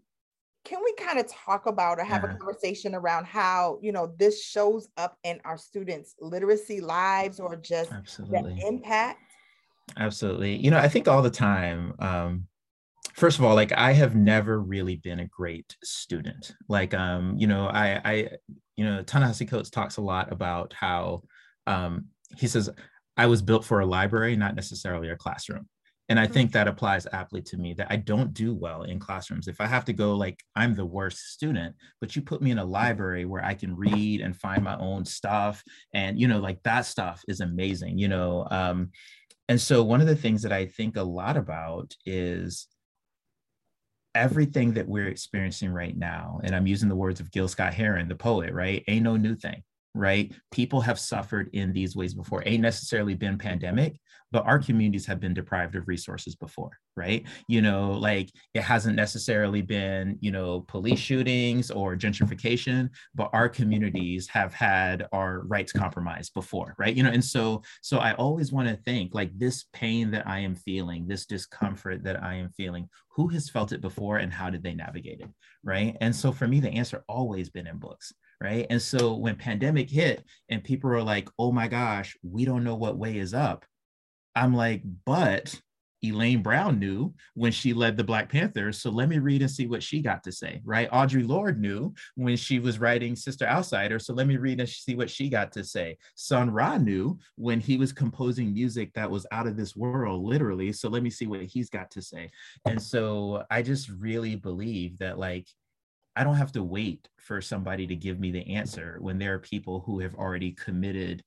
can 0.65 0.80
we 0.84 0.93
kind 0.93 1.19
of 1.19 1.32
talk 1.32 1.67
about 1.67 1.99
or 1.99 2.04
have 2.04 2.23
yeah. 2.23 2.32
a 2.34 2.38
conversation 2.38 2.95
around 2.95 3.25
how 3.25 3.80
you 3.82 3.91
know 3.91 4.13
this 4.17 4.43
shows 4.43 4.89
up 4.97 5.17
in 5.23 5.39
our 5.45 5.58
students 5.58 6.15
literacy 6.19 6.82
lives 6.82 7.39
or 7.39 7.56
just 7.56 7.91
Absolutely. 7.91 8.56
the 8.56 8.67
impact 8.67 9.19
Absolutely. 9.97 10.56
You 10.56 10.71
know, 10.71 10.78
I 10.78 10.88
think 10.88 11.08
all 11.08 11.21
the 11.21 11.30
time, 11.30 11.93
um, 11.99 12.47
first 13.13 13.39
of 13.39 13.45
all, 13.45 13.56
like 13.56 13.71
I 13.71 13.93
have 13.93 14.15
never 14.15 14.60
really 14.60 14.97
been 14.97 15.19
a 15.19 15.28
great 15.28 15.75
student. 15.84 16.54
Like, 16.67 16.93
um, 16.93 17.36
you 17.38 17.47
know, 17.47 17.67
I, 17.67 18.01
I, 18.04 18.30
you 18.75 18.86
know, 18.86 19.04
Ta-Nehisi 19.04 19.47
Coates 19.47 19.69
talks 19.69 19.97
a 19.97 20.01
lot 20.01 20.32
about 20.32 20.73
how 20.73 21.23
um, 21.67 22.06
he 22.38 22.47
says, 22.47 22.69
I 23.17 23.28
was 23.28 23.41
built 23.41 23.63
for 23.63 23.80
a 23.80 23.86
library, 23.86 24.36
not 24.36 24.56
necessarily 24.56 25.10
a 25.10 25.15
classroom 25.15 25.67
and 26.09 26.19
i 26.19 26.27
think 26.27 26.51
that 26.51 26.67
applies 26.67 27.07
aptly 27.11 27.41
to 27.41 27.57
me 27.57 27.73
that 27.73 27.87
i 27.89 27.95
don't 27.95 28.33
do 28.33 28.53
well 28.53 28.83
in 28.83 28.99
classrooms. 28.99 29.47
If 29.47 29.61
i 29.61 29.65
have 29.65 29.85
to 29.85 29.93
go 29.93 30.15
like 30.15 30.43
i'm 30.55 30.75
the 30.75 30.85
worst 30.85 31.33
student 31.33 31.75
but 32.01 32.15
you 32.15 32.21
put 32.21 32.41
me 32.41 32.51
in 32.51 32.59
a 32.59 32.65
library 32.65 33.25
where 33.25 33.43
i 33.43 33.53
can 33.53 33.75
read 33.75 34.21
and 34.21 34.35
find 34.35 34.63
my 34.63 34.77
own 34.77 35.05
stuff 35.05 35.63
and 35.93 36.19
you 36.19 36.27
know 36.27 36.39
like 36.39 36.61
that 36.63 36.85
stuff 36.85 37.23
is 37.27 37.41
amazing 37.41 37.97
you 37.97 38.07
know 38.07 38.47
um, 38.51 38.91
and 39.47 39.59
so 39.59 39.83
one 39.83 40.01
of 40.01 40.07
the 40.07 40.15
things 40.15 40.41
that 40.41 40.53
i 40.53 40.65
think 40.65 40.97
a 40.97 41.03
lot 41.03 41.37
about 41.37 41.95
is 42.05 42.67
everything 44.13 44.73
that 44.73 44.87
we're 44.87 45.07
experiencing 45.07 45.69
right 45.69 45.97
now 45.97 46.39
and 46.43 46.55
i'm 46.55 46.67
using 46.67 46.89
the 46.89 46.95
words 46.95 47.19
of 47.19 47.31
gil 47.31 47.47
scott 47.47 47.73
heron 47.73 48.07
the 48.07 48.15
poet 48.15 48.53
right? 48.53 48.83
Ain't 48.87 49.03
no 49.03 49.17
new 49.17 49.35
thing 49.35 49.61
right? 49.95 50.31
People 50.51 50.81
have 50.81 50.99
suffered 50.99 51.49
in 51.53 51.73
these 51.73 51.95
ways 51.95 52.13
before. 52.13 52.43
Ain't 52.45 52.62
necessarily 52.62 53.15
been 53.15 53.38
pandemic, 53.38 53.99
but 54.31 54.45
our 54.45 54.60
communities 54.60 55.05
have 55.05 55.21
been 55.21 55.34
deprived 55.34 55.75
of 55.75 55.88
resources 55.88 56.36
before, 56.36 56.77
right? 56.97 57.25
You 57.47 57.62
know, 57.62 57.91
like 57.91 58.29
it 58.53 58.62
hasn't 58.62 58.97
necessarily 58.97 59.62
been, 59.62 60.17
you 60.19 60.31
know, 60.31 60.65
police 60.67 60.99
shootings 60.99 61.71
or 61.71 61.95
gentrification, 61.95 62.89
but 63.13 63.29
our 63.31 63.47
communities 63.47 64.27
have 64.27 64.53
had 64.53 65.08
our 65.13 65.39
rights 65.47 65.71
compromised 65.71 66.34
before, 66.34 66.75
right? 66.77 66.93
You 66.93 67.03
know, 67.03 67.12
and 67.12 67.23
so 67.23 67.63
so 67.81 67.99
I 67.99 68.13
always 68.15 68.51
want 68.51 68.67
to 68.67 68.75
think 68.75 69.13
like 69.13 69.31
this 69.39 69.65
pain 69.71 70.12
that 70.12 70.27
I 70.27 70.39
am 70.39 70.55
feeling, 70.55 71.08
this 71.08 71.25
discomfort 71.25 72.03
that 72.03 72.21
I 72.21 72.36
am 72.36 72.49
feeling, 72.49 72.89
who 73.10 73.29
has 73.29 73.49
felt 73.49 73.71
it 73.71 73.79
before 73.79 74.17
and 74.17 74.34
how 74.34 74.49
did 74.49 74.63
they 74.63 74.73
navigate 74.73 75.21
it, 75.21 75.29
right? 75.63 75.95
And 76.01 76.13
so 76.13 76.34
for 76.34 76.47
me 76.47 76.60
the 76.60 76.71
answer 76.71 77.05
always 77.08 77.49
been 77.49 77.67
in 77.67 77.77
books 77.77 78.12
right 78.41 78.67
and 78.69 78.82
so 78.82 79.13
when 79.13 79.36
pandemic 79.36 79.89
hit 79.89 80.24
and 80.50 80.63
people 80.63 80.89
are 80.89 81.04
like 81.04 81.30
oh 81.39 81.52
my 81.52 81.67
gosh 81.67 82.15
we 82.24 82.45
don't 82.45 82.63
know 82.63 82.76
what 82.76 82.98
way 82.98 83.17
is 83.17 83.34
up 83.34 83.65
i'm 84.36 84.54
like 84.54 84.82
but 85.06 85.60
Elaine 86.10 86.41
Brown 86.41 86.80
knew 86.80 87.13
when 87.34 87.52
she 87.52 87.74
led 87.74 87.98
the 87.98 88.04
Black 88.04 88.30
Panthers. 88.30 88.80
So 88.80 88.89
let 88.89 89.10
me 89.10 89.19
read 89.19 89.41
and 89.41 89.50
see 89.50 89.67
what 89.67 89.84
she 89.84 90.02
got 90.02 90.24
to 90.24 90.32
say, 90.32 90.62
right? 90.63 90.89
Audre 90.91 91.28
Lorde 91.28 91.60
knew 91.60 91.93
when 92.15 92.38
she 92.38 92.60
was 92.60 92.80
writing 92.80 93.15
Sister 93.15 93.45
Outsider. 93.45 94.00
So 94.00 94.13
let 94.13 94.28
me 94.28 94.38
read 94.38 94.60
and 94.60 94.69
see 94.69 94.95
what 94.95 95.10
she 95.10 95.30
got 95.30 95.52
to 95.54 95.63
say. 95.63 95.98
Sun 96.15 96.52
Ra 96.52 96.78
knew 96.78 97.17
when 97.36 97.60
he 97.60 97.78
was 97.78 97.93
composing 97.93 98.54
music 98.54 98.93
that 98.93 99.10
was 99.10 99.26
out 99.32 99.48
of 99.48 99.58
this 99.58 99.76
world, 99.76 100.24
literally. 100.24 100.71
So 100.74 100.89
let 100.89 101.04
me 101.04 101.10
see 101.10 101.28
what 101.28 101.41
he's 101.43 101.69
got 101.69 101.91
to 101.91 102.02
say. 102.02 102.30
And 102.65 102.82
so 102.82 103.43
I 103.50 103.62
just 103.62 103.89
really 103.89 104.36
believe 104.36 104.98
that, 105.00 105.17
like, 105.17 105.48
I 106.15 106.23
don't 106.23 106.36
have 106.36 106.51
to 106.54 106.63
wait 106.63 107.08
for 107.17 107.41
somebody 107.41 107.88
to 107.88 107.95
give 107.95 108.19
me 108.19 108.32
the 108.32 108.56
answer 108.56 108.97
when 108.99 109.17
there 109.17 109.34
are 109.34 109.39
people 109.39 109.82
who 109.86 109.99
have 109.99 110.15
already 110.15 110.51
committed 110.51 111.23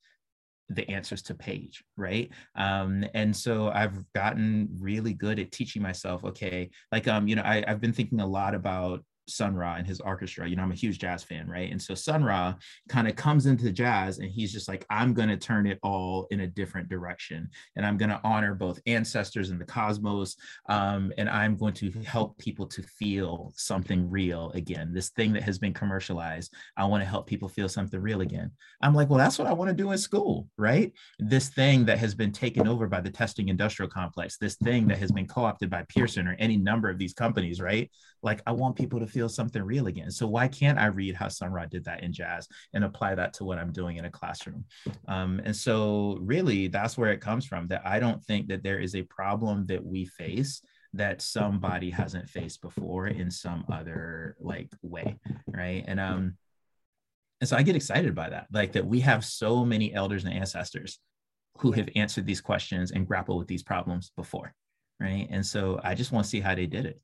the 0.70 0.88
answers 0.90 1.22
to 1.22 1.34
page 1.34 1.82
right? 1.96 2.30
Um, 2.54 3.04
and 3.14 3.34
so 3.34 3.68
i've 3.68 4.04
gotten 4.12 4.68
really 4.78 5.14
good 5.14 5.38
at 5.38 5.50
teaching 5.50 5.82
myself 5.82 6.24
okay 6.24 6.70
like 6.92 7.08
um 7.08 7.26
you 7.26 7.36
know 7.36 7.42
I, 7.42 7.64
i've 7.66 7.80
been 7.80 7.92
thinking 7.92 8.20
a 8.20 8.26
lot 8.26 8.54
about 8.54 9.02
Sun 9.28 9.54
Ra 9.54 9.76
and 9.76 9.86
his 9.86 10.00
orchestra. 10.00 10.48
You 10.48 10.56
know, 10.56 10.62
I'm 10.62 10.72
a 10.72 10.76
huge 10.76 10.98
jazz 10.98 11.22
fan, 11.22 11.48
right? 11.48 11.70
And 11.70 11.80
so 11.80 11.94
Sun 11.94 12.24
Ra 12.24 12.54
kind 12.88 13.08
of 13.08 13.16
comes 13.16 13.46
into 13.46 13.70
jazz 13.70 14.18
and 14.18 14.30
he's 14.30 14.52
just 14.52 14.68
like, 14.68 14.86
I'm 14.90 15.14
going 15.14 15.28
to 15.28 15.36
turn 15.36 15.66
it 15.66 15.78
all 15.82 16.26
in 16.30 16.40
a 16.40 16.46
different 16.46 16.88
direction. 16.88 17.48
And 17.76 17.84
I'm 17.84 17.96
going 17.96 18.10
to 18.10 18.20
honor 18.24 18.54
both 18.54 18.80
ancestors 18.86 19.50
and 19.50 19.60
the 19.60 19.64
cosmos. 19.64 20.36
Um, 20.68 21.12
and 21.18 21.28
I'm 21.28 21.56
going 21.56 21.74
to 21.74 21.90
help 22.04 22.38
people 22.38 22.66
to 22.66 22.82
feel 22.82 23.52
something 23.56 24.10
real 24.10 24.50
again. 24.54 24.92
This 24.92 25.10
thing 25.10 25.32
that 25.34 25.42
has 25.42 25.58
been 25.58 25.74
commercialized, 25.74 26.54
I 26.76 26.84
want 26.86 27.02
to 27.02 27.08
help 27.08 27.26
people 27.26 27.48
feel 27.48 27.68
something 27.68 28.00
real 28.00 28.20
again. 28.20 28.50
I'm 28.82 28.94
like, 28.94 29.08
well, 29.08 29.18
that's 29.18 29.38
what 29.38 29.48
I 29.48 29.52
want 29.52 29.68
to 29.68 29.74
do 29.74 29.92
in 29.92 29.98
school, 29.98 30.48
right? 30.56 30.92
This 31.18 31.48
thing 31.48 31.84
that 31.86 31.98
has 31.98 32.14
been 32.14 32.32
taken 32.32 32.66
over 32.66 32.86
by 32.86 33.00
the 33.00 33.10
testing 33.10 33.48
industrial 33.48 33.90
complex, 33.90 34.36
this 34.36 34.56
thing 34.56 34.88
that 34.88 34.98
has 34.98 35.12
been 35.12 35.26
co 35.26 35.44
opted 35.44 35.70
by 35.70 35.84
Pearson 35.88 36.26
or 36.26 36.36
any 36.38 36.56
number 36.56 36.88
of 36.88 36.98
these 36.98 37.12
companies, 37.12 37.60
right? 37.60 37.90
Like, 38.22 38.42
I 38.46 38.52
want 38.52 38.76
people 38.76 39.00
to 39.00 39.06
feel 39.06 39.28
something 39.28 39.62
real 39.62 39.86
again. 39.86 40.10
So, 40.10 40.26
why 40.26 40.48
can't 40.48 40.78
I 40.78 40.86
read 40.86 41.14
how 41.14 41.28
Sun 41.28 41.52
Ra 41.52 41.66
did 41.66 41.84
that 41.84 42.02
in 42.02 42.12
jazz 42.12 42.48
and 42.74 42.84
apply 42.84 43.14
that 43.14 43.34
to 43.34 43.44
what 43.44 43.58
I'm 43.58 43.72
doing 43.72 43.96
in 43.96 44.04
a 44.04 44.10
classroom? 44.10 44.64
Um, 45.06 45.40
and 45.44 45.54
so, 45.54 46.18
really, 46.20 46.68
that's 46.68 46.98
where 46.98 47.12
it 47.12 47.20
comes 47.20 47.46
from 47.46 47.68
that 47.68 47.82
I 47.84 48.00
don't 48.00 48.22
think 48.24 48.48
that 48.48 48.62
there 48.62 48.78
is 48.78 48.94
a 48.94 49.02
problem 49.02 49.66
that 49.66 49.84
we 49.84 50.04
face 50.06 50.62
that 50.94 51.20
somebody 51.20 51.90
hasn't 51.90 52.28
faced 52.28 52.62
before 52.62 53.08
in 53.08 53.30
some 53.30 53.64
other 53.70 54.36
like 54.40 54.70
way 54.82 55.16
right 55.46 55.84
and 55.86 56.00
um 56.00 56.34
and 57.40 57.48
so 57.48 57.56
i 57.56 57.62
get 57.62 57.76
excited 57.76 58.14
by 58.14 58.30
that 58.30 58.46
like 58.52 58.72
that 58.72 58.86
we 58.86 59.00
have 59.00 59.24
so 59.24 59.64
many 59.64 59.92
elders 59.92 60.24
and 60.24 60.32
ancestors 60.32 60.98
who 61.58 61.72
have 61.72 61.88
answered 61.94 62.24
these 62.24 62.40
questions 62.40 62.90
and 62.90 63.06
grappled 63.06 63.38
with 63.38 63.48
these 63.48 63.62
problems 63.62 64.12
before 64.16 64.54
right 64.98 65.28
and 65.30 65.44
so 65.44 65.78
i 65.84 65.94
just 65.94 66.10
want 66.10 66.24
to 66.24 66.30
see 66.30 66.40
how 66.40 66.54
they 66.54 66.66
did 66.66 66.86
it 66.86 67.00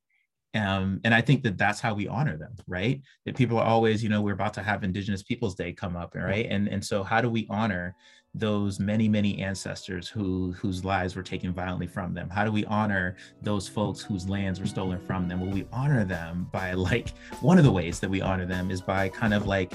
um, 0.54 1.00
and 1.04 1.14
i 1.14 1.20
think 1.20 1.42
that 1.42 1.58
that's 1.58 1.80
how 1.80 1.94
we 1.94 2.08
honor 2.08 2.36
them 2.36 2.54
right? 2.66 3.00
That 3.24 3.36
people 3.36 3.58
are 3.58 3.64
always 3.64 4.02
you 4.02 4.08
know 4.08 4.20
we're 4.20 4.34
about 4.34 4.54
to 4.54 4.62
have 4.62 4.84
indigenous 4.84 5.22
peoples 5.22 5.54
day 5.54 5.72
come 5.72 5.96
up 5.96 6.14
right? 6.14 6.46
And 6.48 6.68
and 6.68 6.84
so 6.84 7.02
how 7.02 7.20
do 7.20 7.28
we 7.28 7.46
honor 7.50 7.94
those 8.34 8.80
many 8.80 9.08
many 9.08 9.40
ancestors 9.40 10.08
who 10.08 10.52
whose 10.52 10.84
lives 10.84 11.14
were 11.16 11.22
taken 11.22 11.52
violently 11.52 11.86
from 11.86 12.14
them? 12.14 12.28
How 12.28 12.44
do 12.44 12.52
we 12.52 12.64
honor 12.66 13.16
those 13.42 13.68
folks 13.68 14.00
whose 14.00 14.28
lands 14.28 14.60
were 14.60 14.66
stolen 14.66 15.00
from 15.00 15.28
them? 15.28 15.40
Well 15.40 15.50
we 15.50 15.66
honor 15.72 16.04
them 16.04 16.48
by 16.52 16.72
like 16.72 17.10
one 17.40 17.58
of 17.58 17.64
the 17.64 17.72
ways 17.72 18.00
that 18.00 18.10
we 18.10 18.20
honor 18.20 18.46
them 18.46 18.70
is 18.70 18.80
by 18.80 19.08
kind 19.08 19.34
of 19.34 19.46
like 19.46 19.72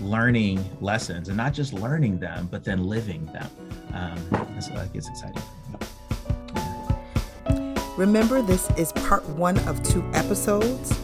learning 0.00 0.64
lessons 0.80 1.28
and 1.28 1.36
not 1.36 1.52
just 1.52 1.72
learning 1.72 2.18
them 2.18 2.48
but 2.50 2.64
then 2.64 2.84
living 2.84 3.26
them. 3.26 3.50
Um, 3.94 4.18
and 4.32 4.62
so 4.62 4.72
that 4.74 4.92
gets 4.92 5.08
exciting 5.08 5.42
Remember, 7.98 8.42
this 8.42 8.70
is 8.76 8.92
part 8.92 9.28
one 9.30 9.58
of 9.66 9.82
two 9.82 10.08
episodes. 10.14 10.96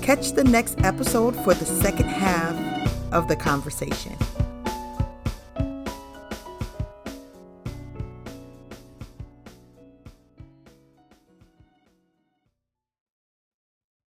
Catch 0.00 0.32
the 0.32 0.44
next 0.44 0.82
episode 0.82 1.36
for 1.44 1.52
the 1.52 1.66
second 1.66 2.06
half 2.08 3.12
of 3.12 3.28
the 3.28 3.36
conversation. 3.36 4.16